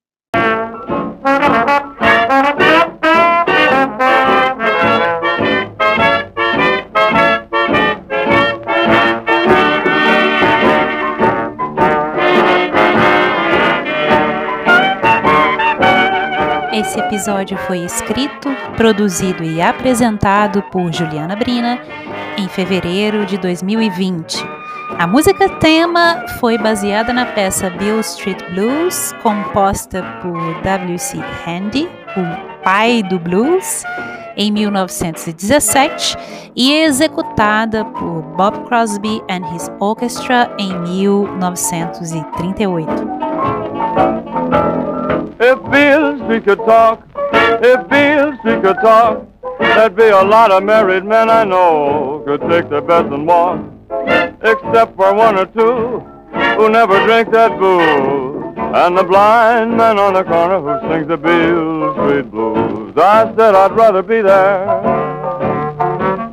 Esse 16.89 16.99
episódio 17.01 17.55
foi 17.67 17.85
escrito, 17.85 18.49
produzido 18.75 19.43
e 19.43 19.61
apresentado 19.61 20.63
por 20.71 20.91
Juliana 20.91 21.35
Brina 21.35 21.79
em 22.35 22.47
fevereiro 22.47 23.27
de 23.27 23.37
2020. 23.37 24.43
A 24.97 25.05
música 25.05 25.47
tema 25.59 26.25
foi 26.39 26.57
baseada 26.57 27.13
na 27.13 27.27
peça 27.27 27.69
Bill 27.69 27.99
Street 27.99 28.41
Blues, 28.49 29.13
composta 29.21 30.01
por 30.19 30.33
W.C. 30.63 31.19
Handy, 31.45 31.87
o 32.17 32.23
pai 32.63 33.03
do 33.03 33.19
blues, 33.19 33.83
em 34.35 34.51
1917 34.51 36.17
e 36.55 36.73
executada 36.73 37.85
por 37.85 38.23
Bob 38.35 38.67
Crosby 38.67 39.21
and 39.29 39.43
His 39.53 39.69
Orchestra 39.79 40.51
em 40.57 40.75
1938. 40.79 43.28
If 45.51 45.71
Bill 45.71 46.27
we 46.27 46.39
could 46.41 46.59
talk, 46.59 47.01
if 47.33 47.89
Bill 47.89 48.31
we 48.45 48.61
could 48.61 48.75
talk, 48.83 49.25
there'd 49.59 49.95
be 49.95 50.09
a 50.09 50.21
lot 50.21 50.51
of 50.51 50.61
married 50.61 51.05
men 51.05 51.27
I 51.27 51.43
know 51.43 52.21
could 52.23 52.41
take 52.41 52.69
their 52.69 52.81
beds 52.81 53.11
and 53.11 53.25
walk, 53.25 53.59
except 54.43 54.95
for 54.95 55.11
one 55.15 55.39
or 55.39 55.47
two 55.47 56.01
who 56.55 56.69
never 56.69 57.03
drink 57.03 57.31
that 57.31 57.57
booze, 57.57 58.57
and 58.57 58.95
the 58.95 59.03
blind 59.03 59.75
man 59.75 59.97
on 59.97 60.13
the 60.13 60.23
corner 60.23 60.61
who 60.61 60.87
sings 60.87 61.07
the 61.07 61.17
Bill 61.17 61.95
Street 61.95 62.29
blues. 62.29 62.93
I 62.95 63.33
said 63.35 63.55
I'd 63.55 63.71
rather 63.71 64.03
be 64.03 64.21
there 64.21 64.67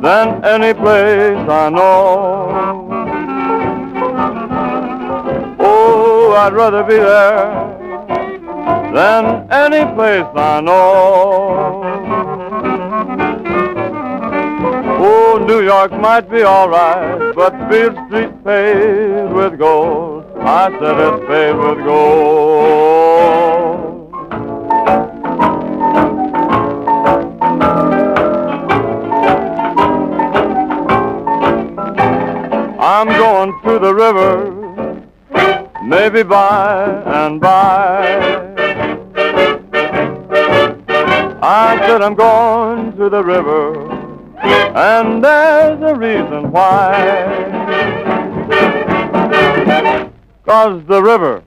than 0.02 0.44
any 0.44 0.74
place 0.74 1.48
I 1.48 1.70
know. 1.70 2.86
Oh, 5.58 6.34
I'd 6.36 6.52
rather 6.52 6.82
be 6.82 6.96
there 6.96 7.85
than 8.96 9.46
any 9.52 9.84
place 9.94 10.24
I 10.34 10.62
know. 10.62 11.82
Oh, 14.98 15.44
New 15.46 15.62
York 15.62 15.92
might 15.92 16.30
be 16.30 16.40
all 16.42 16.70
right, 16.70 17.34
but 17.34 17.52
Beale 17.68 17.94
Street 18.06 18.32
paved 18.42 19.34
with 19.34 19.58
gold. 19.58 20.24
I 20.38 20.70
said 20.78 20.96
it's 21.06 21.26
paved 21.28 21.58
with 21.58 21.84
gold. 21.84 22.94
I'm 32.80 33.08
going 33.08 33.52
to 33.64 33.78
the 33.78 33.94
river, 33.94 34.32
maybe 35.84 36.22
by 36.22 37.02
and 37.04 37.38
by. 37.38 38.55
I 41.48 41.78
said 41.86 42.02
I'm 42.02 42.16
going 42.16 42.96
to 42.96 43.08
the 43.08 43.22
river, 43.22 43.90
and 44.40 45.22
there's 45.22 45.80
a 45.80 45.94
reason 45.94 46.50
why. 46.50 47.22
Cause 50.44 50.82
the 50.86 51.02
river 51.02 51.42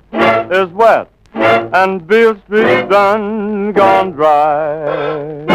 is 0.52 0.70
wet 0.70 1.10
and 1.34 2.06
Beale 2.08 2.40
Street's 2.46 2.90
done 2.90 3.74
gone 3.74 4.12
dry. 4.12 5.46